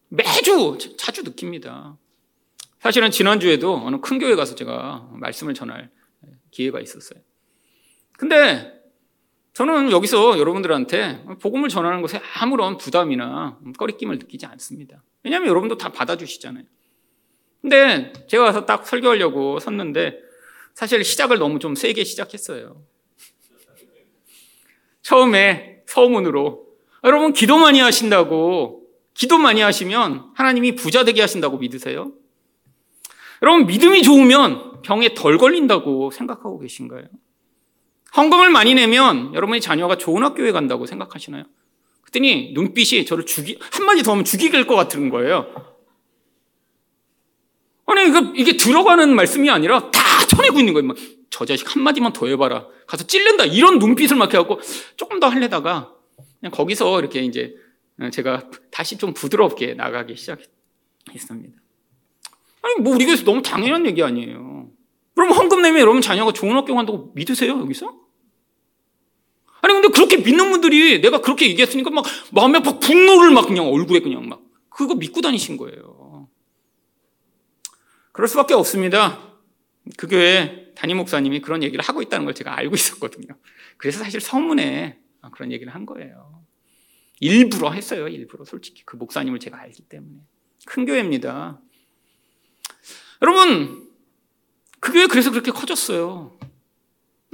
매주 0.08 0.78
자주 0.96 1.22
느낍니다. 1.22 1.96
사실은 2.80 3.10
지난주에도 3.10 3.74
어느 3.74 4.00
큰 4.00 4.18
교회 4.18 4.34
가서 4.34 4.54
제가 4.54 5.08
말씀을 5.12 5.54
전할 5.54 5.90
기회가 6.50 6.80
있었어요. 6.80 7.20
근데 8.18 8.81
저는 9.52 9.90
여기서 9.90 10.38
여러분들한테 10.38 11.24
복음을 11.40 11.68
전하는 11.68 12.00
것에 12.00 12.20
아무런 12.38 12.78
부담이나 12.78 13.58
꺼리낌을 13.76 14.18
느끼지 14.18 14.46
않습니다. 14.46 15.02
왜냐하면 15.22 15.48
여러분도 15.50 15.76
다 15.76 15.90
받아주시잖아요. 15.90 16.64
근데 17.60 18.12
제가 18.28 18.44
와서 18.44 18.64
딱 18.64 18.86
설교하려고 18.86 19.60
섰는데 19.60 20.18
사실 20.74 21.04
시작을 21.04 21.38
너무 21.38 21.58
좀 21.58 21.74
세게 21.74 22.02
시작했어요. 22.04 22.82
처음에 25.02 25.82
서문으로 25.86 26.66
여러분 27.04 27.32
기도 27.32 27.58
많이 27.58 27.80
하신다고 27.80 28.86
기도 29.14 29.36
많이 29.36 29.60
하시면 29.60 30.32
하나님이 30.34 30.76
부자 30.76 31.04
되게 31.04 31.20
하신다고 31.20 31.58
믿으세요? 31.58 32.12
여러분 33.42 33.66
믿음이 33.66 34.02
좋으면 34.02 34.82
병에 34.82 35.14
덜 35.14 35.36
걸린다고 35.36 36.10
생각하고 36.10 36.58
계신가요? 36.58 37.04
헌금을 38.16 38.50
많이 38.50 38.74
내면 38.74 39.32
여러분의 39.34 39.60
자녀가 39.60 39.96
좋은 39.96 40.22
학교에 40.22 40.52
간다고 40.52 40.86
생각하시나요? 40.86 41.44
그랬더니 42.02 42.52
눈빛이 42.52 43.06
저를 43.06 43.24
죽이 43.24 43.58
한마디 43.72 44.02
더 44.02 44.12
하면 44.12 44.24
죽이길 44.24 44.66
것 44.66 44.74
같은 44.74 45.08
거예요. 45.08 45.72
아니 47.86 48.08
이거 48.08 48.32
이게 48.34 48.56
들어가는 48.56 49.14
말씀이 49.14 49.50
아니라 49.50 49.90
다 49.90 50.00
쳐내고 50.28 50.58
있는 50.58 50.72
거예요. 50.74 50.86
막, 50.88 50.96
저 51.30 51.44
자식 51.44 51.74
한마디만 51.74 52.12
더 52.12 52.26
해봐라. 52.26 52.66
가서 52.86 53.06
찔른다. 53.06 53.44
이런 53.44 53.78
눈빛을 53.78 54.16
막 54.16 54.32
해갖고 54.32 54.60
조금 54.96 55.18
더 55.18 55.28
하려다가 55.28 55.92
그냥 56.40 56.52
거기서 56.52 56.98
이렇게 57.00 57.20
이제 57.20 57.54
제가 58.12 58.50
다시 58.70 58.98
좀 58.98 59.14
부드럽게 59.14 59.74
나가기 59.74 60.16
시작했습니다. 60.16 61.58
아니, 62.62 62.74
뭐 62.80 62.94
우리 62.94 63.04
교회에서 63.04 63.24
너무 63.24 63.42
당연한 63.42 63.86
얘기 63.86 64.02
아니에요. 64.02 64.51
그럼 65.14 65.32
헌금 65.32 65.62
내면 65.62 65.80
여러분 65.80 66.00
자녀가 66.00 66.32
좋은 66.32 66.56
학교 66.56 66.74
간다고 66.74 67.12
믿으세요, 67.14 67.58
여기서? 67.60 68.00
아니, 69.60 69.74
근데 69.74 69.88
그렇게 69.88 70.16
믿는 70.16 70.50
분들이 70.50 71.00
내가 71.00 71.20
그렇게 71.20 71.48
얘기했으니까 71.48 71.90
막 71.90 72.04
마음에 72.32 72.58
막 72.60 72.80
분노를 72.80 73.30
막 73.30 73.46
그냥 73.46 73.66
얼굴에 73.68 74.00
그냥 74.00 74.28
막 74.28 74.42
그거 74.68 74.94
믿고 74.94 75.20
다니신 75.20 75.56
거예요. 75.56 76.28
그럴 78.12 78.28
수밖에 78.28 78.54
없습니다. 78.54 79.38
그 79.96 80.08
교회 80.08 80.72
담임 80.74 80.96
목사님이 80.96 81.40
그런 81.40 81.62
얘기를 81.62 81.84
하고 81.84 82.02
있다는 82.02 82.24
걸 82.24 82.34
제가 82.34 82.56
알고 82.58 82.74
있었거든요. 82.74 83.36
그래서 83.76 84.02
사실 84.02 84.20
서문에 84.20 84.98
그런 85.32 85.52
얘기를 85.52 85.74
한 85.74 85.86
거예요. 85.86 86.42
일부러 87.20 87.70
했어요, 87.70 88.08
일부러. 88.08 88.44
솔직히. 88.44 88.82
그 88.84 88.96
목사님을 88.96 89.38
제가 89.38 89.60
알기 89.60 89.82
때문에. 89.82 90.20
큰 90.66 90.84
교회입니다. 90.84 91.60
여러분, 93.22 93.81
그 94.82 94.92
교회 94.92 95.06
그래서 95.06 95.30
그렇게 95.30 95.52
커졌어요. 95.52 96.36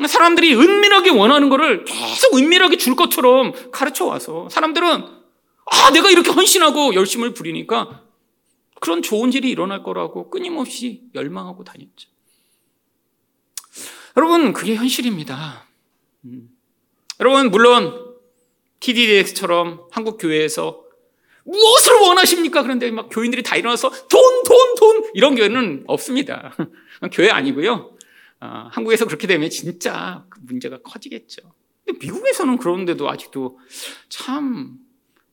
사람들이 0.07 0.55
은밀하게 0.55 1.11
원하는 1.11 1.49
것을 1.49 1.87
계속 1.87 2.37
은밀하게 2.37 2.77
줄 2.77 2.95
것처럼 2.95 3.53
가르쳐 3.73 4.05
와서 4.05 4.51
사람들은 4.51 4.87
아, 5.71 5.91
내가 5.91 6.11
이렇게 6.11 6.31
헌신하고 6.31 6.95
열심을 6.95 7.33
부리니까 7.33 8.03
그런 8.81 9.01
좋은 9.01 9.33
일이 9.33 9.49
일어날 9.51 9.83
거라고 9.83 10.29
끊임없이 10.29 11.05
열망하고 11.15 11.65
다녔죠. 11.65 12.11
여러분, 14.19 14.53
그게 14.53 14.75
현실입니다. 14.75 15.67
음. 16.27 16.51
여러분, 17.19 17.51
물론 17.51 18.15
TDDX처럼 18.81 19.89
한국 19.91 20.19
교회에서 20.19 20.85
무엇을 21.49 21.95
원하십니까? 21.95 22.63
그런데 22.63 22.91
막 22.91 23.09
교인들이 23.11 23.43
다 23.43 23.57
일어나서 23.57 23.91
돈, 24.09 24.43
돈, 24.45 24.75
돈 24.77 25.11
이런 25.15 25.35
교회는 25.35 25.85
없습니다. 25.87 26.55
교회 27.13 27.31
아니고요. 27.31 27.97
어, 28.41 28.69
한국에서 28.71 29.07
그렇게 29.07 29.27
되면 29.27 29.49
진짜 29.51 30.25
그 30.29 30.41
문제가 30.43 30.79
커지겠죠. 30.83 31.43
근데 31.85 31.99
미국에서는 32.05 32.59
그런데도 32.59 33.09
아직도 33.09 33.59
참 34.11 34.77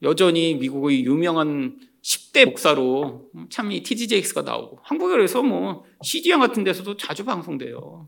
여전히 0.03 0.55
미국의 0.55 1.03
유명한 1.05 1.79
10대 2.01 2.45
목사로 2.45 3.29
참 3.49 3.71
이 3.71 3.83
TDJX가 3.83 4.43
나오고 4.43 4.79
한국에서 4.83 5.41
뭐 5.43 5.85
CD양 6.01 6.39
같은 6.39 6.63
데서도 6.63 6.97
자주 6.97 7.25
방송돼요. 7.25 8.07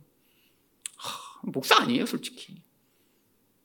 하, 0.95 1.41
목사 1.43 1.81
아니에요, 1.81 2.05
솔직히. 2.05 2.61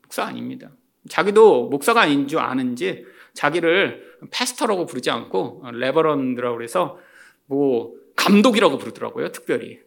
목사 0.03 0.24
아닙니다. 0.24 0.72
자기도 1.09 1.68
목사가 1.68 2.03
아닌 2.03 2.26
줄 2.26 2.38
아는지 2.38 3.05
자기를 3.35 4.18
패스터라고 4.30 4.87
부르지 4.87 5.11
않고 5.11 5.62
레버런드라고 5.72 6.57
그래서 6.57 6.99
뭐 7.47 7.95
감독이라고 8.16 8.78
부르더라고요, 8.78 9.33
특별히. 9.33 9.80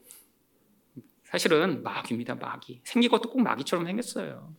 사실은 1.23 1.83
마귀입니다, 1.83 2.35
마귀. 2.35 2.81
생긴 2.83 3.09
것도 3.11 3.29
꼭 3.29 3.41
마귀처럼 3.41 3.85
생겼어요. 3.85 4.53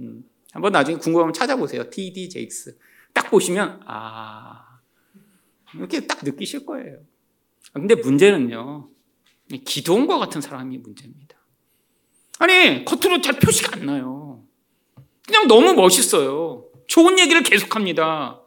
음. 0.00 0.24
한번 0.52 0.72
나중에 0.72 0.98
궁금하면 0.98 1.32
찾아보세요. 1.32 1.88
TDJX. 1.90 2.78
딱 3.12 3.30
보시면, 3.30 3.80
아, 3.86 4.80
이렇게 5.74 6.06
딱 6.06 6.24
느끼실 6.24 6.66
거예요. 6.66 6.98
근데 7.72 7.94
문제는요, 7.94 8.88
기도원과 9.64 10.18
같은 10.18 10.40
사람이 10.40 10.78
문제입니다. 10.78 11.36
아니, 12.38 12.84
겉으로 12.84 13.20
잘 13.20 13.38
표시가 13.38 13.78
안 13.78 13.86
나요. 13.86 14.44
그냥 15.26 15.46
너무 15.48 15.74
멋있어요. 15.74 16.65
좋은 16.86 17.18
얘기를 17.18 17.42
계속합니다. 17.42 18.40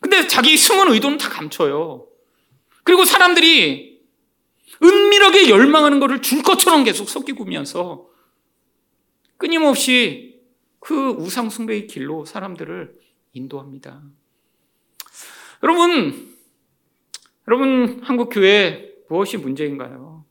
근데 0.00 0.26
자기 0.26 0.56
숨은 0.56 0.92
의도는 0.92 1.18
다 1.18 1.28
감춰요. 1.28 2.06
그리고 2.84 3.04
사람들이 3.04 4.00
은밀하게 4.82 5.50
열망하는 5.50 6.00
것을 6.00 6.22
줄 6.22 6.42
것처럼 6.42 6.84
계속 6.84 7.08
섞이구면서 7.08 8.06
끊임없이 9.36 10.40
그 10.78 11.10
우상숭배의 11.10 11.86
길로 11.86 12.24
사람들을 12.24 12.94
인도합니다. 13.32 14.02
여러분, 15.62 16.34
여러분, 17.48 18.00
한국 18.04 18.30
교회 18.30 18.94
무엇이 19.08 19.36
문제인가요? 19.36 20.24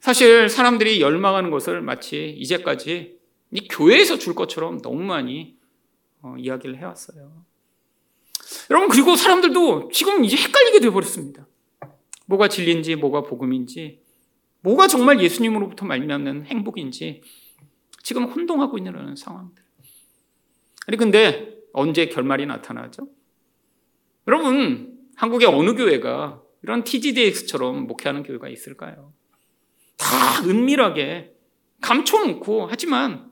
사실 0.00 0.50
사람들이 0.50 1.00
열망하는 1.00 1.50
것을 1.50 1.80
마치 1.80 2.30
이제까지 2.30 3.18
이 3.52 3.68
교회에서 3.68 4.18
줄 4.18 4.34
것처럼 4.34 4.82
너무 4.82 5.02
많이 5.02 5.56
어, 6.24 6.34
이야기를 6.38 6.78
해왔어요. 6.78 7.44
여러분, 8.70 8.88
그리고 8.88 9.14
사람들도 9.14 9.90
지금 9.92 10.24
이제 10.24 10.38
헷갈리게 10.38 10.80
되어버렸습니다. 10.80 11.46
뭐가 12.26 12.48
진리인지, 12.48 12.96
뭐가 12.96 13.22
복음인지, 13.22 14.02
뭐가 14.60 14.88
정말 14.88 15.20
예수님으로부터 15.20 15.84
말미암는 15.84 16.46
행복인지 16.46 17.22
지금 18.02 18.24
혼동하고 18.24 18.78
있는 18.78 19.14
상황들. 19.14 19.62
아니, 20.86 20.96
근데 20.96 21.58
언제 21.74 22.06
결말이 22.06 22.46
나타나죠? 22.46 23.06
여러분, 24.26 24.98
한국의 25.16 25.48
어느 25.48 25.74
교회가 25.74 26.42
이런 26.62 26.84
TGDX처럼 26.84 27.86
목회하는 27.86 28.22
교회가 28.22 28.48
있을까요? 28.48 29.12
다 29.98 30.42
은밀하게 30.46 31.34
감춰놓고 31.82 32.66
하지만 32.70 33.30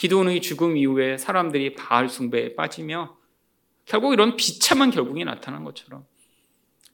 기도원의 0.00 0.40
죽음 0.40 0.78
이후에 0.78 1.18
사람들이 1.18 1.74
바알 1.74 2.08
숭배에 2.08 2.54
빠지며 2.54 3.18
결국 3.84 4.14
이런 4.14 4.34
비참한 4.34 4.90
결국이 4.90 5.22
나타난 5.24 5.62
것처럼 5.62 6.06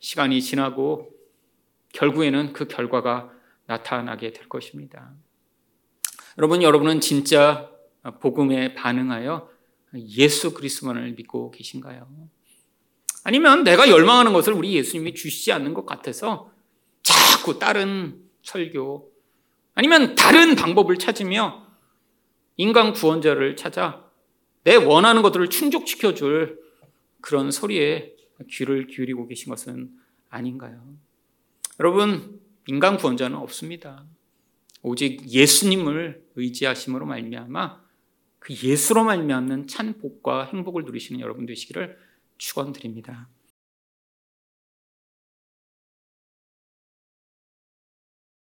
시간이 0.00 0.42
지나고 0.42 1.12
결국에는 1.92 2.52
그 2.52 2.66
결과가 2.66 3.30
나타나게 3.66 4.32
될 4.32 4.48
것입니다. 4.48 5.12
여러분, 6.36 6.62
여러분은 6.62 7.00
진짜 7.00 7.70
복음에 8.20 8.74
반응하여 8.74 9.50
예수 9.94 10.52
그리스도만을 10.52 11.12
믿고 11.12 11.52
계신가요? 11.52 12.08
아니면 13.22 13.62
내가 13.62 13.88
열망하는 13.88 14.32
것을 14.32 14.52
우리 14.52 14.74
예수님이 14.74 15.14
주시지 15.14 15.52
않는 15.52 15.74
것 15.74 15.86
같아서 15.86 16.50
자꾸 17.04 17.60
다른 17.60 18.20
설교 18.42 19.12
아니면 19.76 20.16
다른 20.16 20.56
방법을 20.56 20.98
찾으며 20.98 21.65
인간 22.56 22.92
구원자를 22.92 23.56
찾아 23.56 24.04
내 24.64 24.74
원하는 24.76 25.22
것들을 25.22 25.48
충족시켜 25.48 26.14
줄 26.14 26.60
그런 27.20 27.50
소리에 27.50 28.14
귀를 28.50 28.86
기울이고 28.86 29.26
계신 29.26 29.50
것은 29.50 29.90
아닌가요? 30.28 30.82
여러분, 31.78 32.40
인간 32.66 32.96
구원자는 32.96 33.36
없습니다. 33.38 34.04
오직 34.82 35.28
예수님을 35.28 36.24
의지하심으로 36.36 37.06
말미암아 37.06 37.80
그 38.38 38.54
예수로 38.54 39.04
말미암는 39.04 39.66
찬 39.66 39.98
복과 39.98 40.44
행복을 40.46 40.84
누리시는 40.84 41.20
여러분 41.20 41.46
되시기를 41.46 41.98
축원드립니다. 42.38 43.28